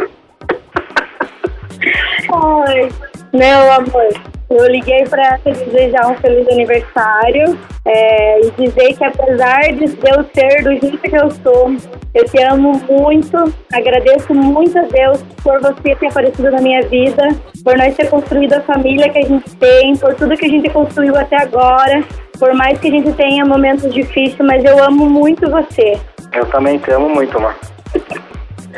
Ai, 2.32 2.88
meu 3.32 3.72
amor. 3.72 4.32
Eu 4.54 4.66
liguei 4.66 5.04
para 5.04 5.38
te 5.38 5.50
desejar 5.50 6.08
um 6.08 6.14
feliz 6.16 6.46
aniversário 6.46 7.58
é, 7.86 8.40
e 8.40 8.50
dizer 8.50 8.94
que 8.98 9.02
apesar 9.02 9.62
de 9.72 9.84
eu 9.84 10.24
ser 10.34 10.62
do 10.62 10.70
jeito 10.78 10.98
que 10.98 11.16
eu 11.16 11.30
sou, 11.30 11.74
eu 12.14 12.24
te 12.26 12.42
amo 12.42 12.78
muito, 12.86 13.54
agradeço 13.72 14.34
muito 14.34 14.78
a 14.78 14.82
Deus 14.82 15.22
por 15.42 15.58
você 15.60 15.94
ter 15.96 16.06
aparecido 16.06 16.50
na 16.50 16.60
minha 16.60 16.82
vida, 16.82 17.28
por 17.64 17.78
nós 17.78 17.96
ter 17.96 18.10
construído 18.10 18.52
a 18.52 18.60
família 18.60 19.08
que 19.08 19.20
a 19.20 19.26
gente 19.26 19.56
tem, 19.56 19.96
por 19.96 20.14
tudo 20.16 20.36
que 20.36 20.44
a 20.44 20.50
gente 20.50 20.68
construiu 20.68 21.16
até 21.16 21.36
agora, 21.40 22.04
por 22.38 22.52
mais 22.52 22.78
que 22.78 22.88
a 22.88 22.90
gente 22.90 23.10
tenha 23.14 23.46
momentos 23.46 23.92
difíceis, 23.92 24.36
mas 24.38 24.62
eu 24.64 24.84
amo 24.84 25.08
muito 25.08 25.50
você. 25.50 25.98
Eu 26.34 26.44
também 26.46 26.78
te 26.78 26.90
amo 26.90 27.08
muito, 27.08 27.38
amor. 27.38 27.54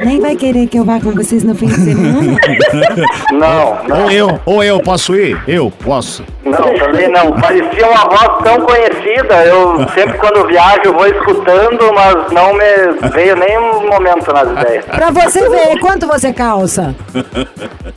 Nem 0.03 0.21
vai 0.21 0.35
querer 0.35 0.67
que 0.67 0.79
eu 0.79 0.85
vá 0.85 0.99
com 1.01 1.13
vocês 1.13 1.45
no 1.45 1.55
fim 1.55 1.67
de 1.67 1.75
semana? 1.77 2.37
Não, 3.33 3.79
não, 3.89 4.05
Ou 4.05 4.11
eu, 4.11 4.41
ou 4.47 4.63
eu 4.65 4.81
posso 4.81 5.15
ir? 5.15 5.37
Eu 5.47 5.71
posso. 5.71 6.25
não, 6.45 6.53
também 6.79 7.09
não. 7.09 7.33
Parecia 7.33 7.89
uma 7.89 8.05
voz 8.09 8.43
tão 8.45 8.61
conhecida. 8.61 9.45
Eu 9.45 9.87
sempre 9.95 10.17
quando 10.19 10.47
viajo 10.47 10.93
vou 10.93 11.07
escutando, 11.07 11.93
mas 11.95 12.33
não 12.33 12.53
me 12.55 13.11
veio 13.13 13.37
nem 13.37 13.59
um 13.59 13.89
momento 13.89 14.33
nas 14.33 14.49
ideias. 14.51 14.85
pra 14.85 15.11
você 15.11 15.49
ver, 15.49 15.79
quanto 15.81 16.07
você 16.07 16.33
calça? 16.33 16.95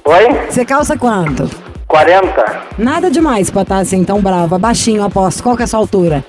Oi? 0.05 0.27
Você 0.49 0.65
calça 0.65 0.97
quanto? 0.97 1.49
40. 1.87 2.61
Nada 2.77 3.09
demais 3.09 3.49
pra 3.49 3.61
estar 3.61 3.77
assim 3.77 4.03
tão 4.03 4.21
brava. 4.21 4.57
Baixinho, 4.59 5.03
aposto. 5.03 5.41
Qual 5.41 5.55
que 5.55 5.63
é 5.63 5.65
a 5.65 5.67
sua 5.67 5.79
altura? 5.79 6.23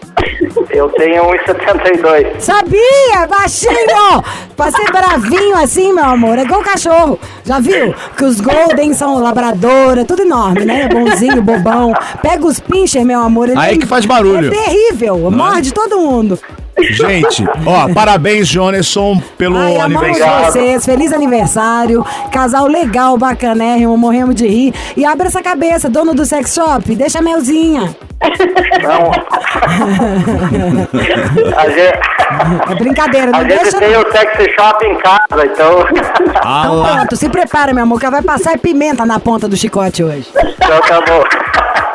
Eu 0.71 0.88
tenho 0.90 1.25
1,72. 1.25 2.40
Sabia, 2.40 3.27
baixinho! 3.29 4.23
Pra 4.57 4.71
ser 4.71 4.90
bravinho 4.92 5.57
assim, 5.57 5.92
meu 5.92 6.05
amor, 6.05 6.38
é 6.38 6.42
igual 6.42 6.62
cachorro. 6.62 7.18
Já 7.44 7.59
viu? 7.59 7.92
Que 8.16 8.25
os 8.25 8.40
Golden 8.40 8.94
são 8.94 9.18
labradora, 9.18 10.05
tudo 10.05 10.23
enorme, 10.23 10.64
né? 10.64 10.88
Bonzinho, 10.88 11.42
bobão. 11.42 11.92
Pega 12.23 12.47
os 12.47 12.61
pincher, 12.61 13.05
meu 13.05 13.21
amor. 13.21 13.49
ele 13.49 13.59
Aí 13.59 13.75
é- 13.75 13.79
que 13.79 13.87
faz 13.87 14.05
barulho. 14.07 14.53
É 14.53 14.64
terrível, 14.64 15.31
morde 15.31 15.73
todo 15.73 15.99
mundo. 15.99 16.38
Gente, 16.81 17.45
ó, 17.67 17.93
parabéns, 17.93 18.49
Jonesson, 18.49 19.21
pelo 19.37 19.59
Ai, 19.59 19.77
aniversário. 19.79 20.47
vocês, 20.53 20.85
feliz 20.85 21.12
aniversário. 21.12 22.05
Casal 22.31 22.67
legal, 22.67 23.17
bacanérrimo, 23.19 23.97
morremos 23.97 24.35
de 24.35 24.47
rir. 24.47 24.75
E 24.97 25.05
abre 25.05 25.27
essa 25.27 25.43
cabeça, 25.43 25.88
dono 25.91 26.14
do 26.14 26.25
sex 26.25 26.55
shop, 26.55 26.95
deixa 26.95 27.19
a 27.19 27.23
melzinha. 27.23 27.95
Não. 28.83 29.11
A 31.57 31.69
gente, 31.69 31.99
É 32.71 32.75
brincadeira, 32.75 33.29
a 33.29 33.43
não 33.43 33.49
gente 33.49 33.62
deixa. 33.62 33.79
tem 33.79 33.97
o 33.97 34.12
sexy 34.12 34.51
shop 34.55 34.87
em 34.87 34.97
casa, 34.99 35.47
então. 35.47 35.85
Ah 36.43 36.62
Então 36.67 36.97
pronto, 36.97 37.17
se 37.17 37.29
prepara, 37.29 37.73
meu 37.73 37.83
amor, 37.85 38.01
que 38.01 38.09
vai 38.11 38.23
passar 38.23 38.59
pimenta 38.59 39.05
na 39.07 39.19
ponta 39.19 39.49
do 39.49 39.57
chicote 39.57 40.03
hoje. 40.03 40.29
Então 40.35 40.81
tá 40.81 41.01
bom. 41.07 41.23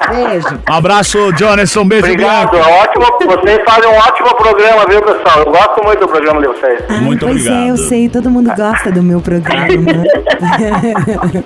Beijo. 0.09 0.47
Um 0.69 0.73
abraço, 0.73 1.31
Jonesson. 1.33 1.85
Beijo, 1.85 2.05
Obrigado. 2.05 2.51
Bianca. 2.51 2.69
Ótimo, 2.69 3.05
vocês 3.25 3.59
fazem 3.67 3.89
um 3.89 3.95
ótimo 3.95 4.35
programa, 4.35 4.85
viu, 4.87 5.01
pessoal? 5.01 5.39
Eu 5.45 5.51
gosto 5.51 5.83
muito 5.83 5.99
do 5.99 6.07
programa 6.07 6.41
de 6.41 6.47
vocês. 6.47 6.79
Muito 7.01 7.25
pois 7.25 7.41
obrigado. 7.41 7.65
é, 7.65 7.69
eu 7.71 7.77
sei, 7.77 8.09
todo 8.09 8.29
mundo 8.29 8.51
gosta 8.55 8.91
do 8.91 9.01
meu 9.03 9.19
programa. 9.21 9.67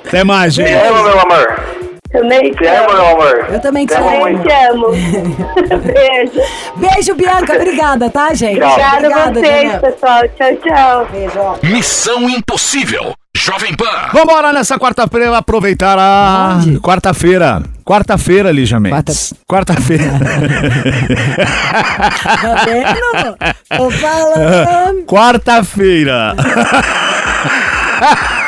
Até 0.08 0.24
mais, 0.24 0.54
Te 0.54 0.62
gente. 0.66 0.74
amo, 0.74 1.04
meu 1.04 1.20
amor. 1.20 1.60
Também 2.10 2.52
te 2.52 2.58
Te 2.60 2.68
amo, 2.68 2.90
amo. 2.90 2.94
meu 2.94 3.06
amor. 3.08 3.46
Eu 3.52 3.60
também 3.60 3.86
te 3.86 3.94
amo 3.94 4.08
amo. 4.08 4.18
Também 4.18 4.34
muito. 4.36 4.48
te 4.48 4.54
amo. 4.54 4.88
Beijo. 5.94 6.42
Beijo, 6.78 7.16
Bianca, 7.16 7.54
obrigada, 7.56 8.10
tá, 8.10 8.34
gente? 8.34 8.60
Tchau. 8.60 8.70
Obrigada 8.70 8.96
a 8.96 8.98
Obrigada, 9.10 9.40
vocês, 9.40 9.52
Daniel. 9.62 9.80
pessoal. 9.82 10.22
Tchau, 10.38 10.56
tchau. 10.64 11.08
Beijo. 11.12 11.40
ó. 11.40 11.56
Missão 11.64 12.30
Impossível. 12.30 13.14
Jovem 13.48 13.74
Pan. 13.78 14.10
Vambora 14.12 14.52
nessa 14.52 14.78
quarta-feira 14.78 15.38
aproveitar 15.38 15.98
a 15.98 16.60
quarta-feira. 16.82 17.64
Quarta-feira, 17.86 18.52
Lígia 18.52 18.78
Mendes. 18.78 19.34
Quarta-feira. 19.48 20.04
Tá 22.42 22.56
vendo? 22.66 23.38
Tô 23.78 23.90
falando. 23.90 25.06
Quarta-feira. 25.08 26.36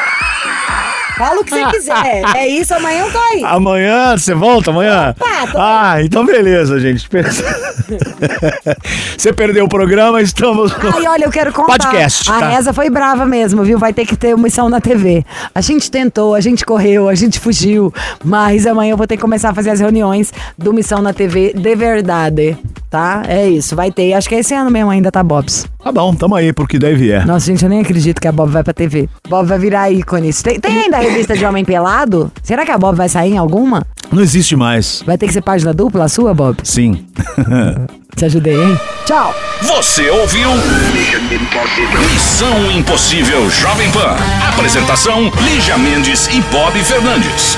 Fala 1.19 1.41
o 1.41 1.43
que 1.43 1.49
você 1.51 1.65
quiser. 1.65 2.23
É 2.33 2.47
isso, 2.47 2.73
amanhã 2.73 3.03
eu 3.05 3.11
tô 3.11 3.17
aí. 3.17 3.43
Amanhã, 3.43 4.17
você 4.17 4.33
volta 4.33 4.71
amanhã? 4.71 5.13
Opa, 5.19 5.51
Ah, 5.57 6.01
então 6.01 6.25
beleza, 6.25 6.79
gente. 6.79 7.09
Você 9.17 9.33
perdeu 9.33 9.65
o 9.65 9.69
programa, 9.69 10.21
estamos. 10.21 10.71
Ai, 10.95 11.05
olha, 11.07 11.25
eu 11.25 11.29
quero 11.31 11.51
contar. 11.51 11.77
Podcast, 11.77 12.31
A 12.31 12.39
tá. 12.39 12.47
Reza 12.49 12.71
foi 12.71 12.89
brava 12.89 13.25
mesmo, 13.25 13.63
viu? 13.63 13.77
Vai 13.77 13.91
ter 13.91 14.05
que 14.05 14.15
ter 14.15 14.37
missão 14.37 14.69
na 14.69 14.79
TV. 14.79 15.25
A 15.53 15.59
gente 15.59 15.91
tentou, 15.91 16.33
a 16.35 16.39
gente 16.39 16.65
correu, 16.65 17.09
a 17.09 17.15
gente 17.15 17.37
fugiu. 17.37 17.93
Mas 18.23 18.65
amanhã 18.65 18.91
eu 18.91 18.97
vou 18.97 19.05
ter 19.05 19.17
que 19.17 19.21
começar 19.21 19.49
a 19.49 19.53
fazer 19.53 19.71
as 19.71 19.79
reuniões 19.81 20.31
do 20.57 20.71
Missão 20.71 21.01
na 21.01 21.11
TV 21.13 21.53
de 21.53 21.75
verdade. 21.75 22.57
Tá? 22.89 23.21
É 23.27 23.47
isso, 23.47 23.75
vai 23.75 23.91
ter. 23.91 24.13
Acho 24.13 24.27
que 24.27 24.35
esse 24.35 24.53
ano 24.53 24.71
mesmo 24.71 24.89
ainda 24.89 25.11
tá 25.11 25.21
Bobs. 25.21 25.67
Tá 25.83 25.91
bom, 25.91 26.13
tamo 26.15 26.35
aí 26.35 26.51
porque 26.51 26.79
daí 26.79 26.95
vier. 26.95 27.25
Nossa, 27.25 27.45
gente, 27.45 27.63
eu 27.63 27.69
nem 27.69 27.81
acredito 27.81 28.19
que 28.19 28.27
a 28.27 28.31
Bob 28.31 28.49
vai 28.51 28.63
pra 28.63 28.73
TV. 28.73 29.07
Bob 29.27 29.47
vai 29.47 29.59
virar 29.59 29.91
ícone. 29.91 30.33
Tem, 30.33 30.59
tem 30.59 30.79
ainda 30.79 30.97
a 30.97 30.99
revista 30.99 31.37
de 31.37 31.45
Homem 31.45 31.63
Pelado? 31.63 32.31
Será 32.41 32.65
que 32.65 32.71
a 32.71 32.77
Bob 32.77 32.95
vai 32.95 33.07
sair 33.07 33.33
em 33.33 33.37
alguma? 33.37 33.85
Não 34.11 34.23
existe 34.23 34.55
mais. 34.55 35.03
Vai 35.05 35.17
ter 35.17 35.27
que 35.27 35.33
ser 35.33 35.41
página 35.41 35.71
dupla 35.71 36.05
a 36.05 36.09
sua, 36.09 36.33
Bob? 36.33 36.57
Sim. 36.63 37.05
Te 38.15 38.25
ajudei, 38.25 38.59
hein? 38.59 38.79
Tchau! 39.05 39.33
Você 39.61 40.09
ouviu? 40.09 40.49
Missão 42.11 42.71
Impossível 42.71 43.49
Jovem 43.51 43.89
Pan. 43.91 44.15
Apresentação: 44.49 45.31
Lígia 45.43 45.77
Mendes 45.77 46.27
e 46.27 46.41
Bob 46.51 46.77
Fernandes. 46.83 47.57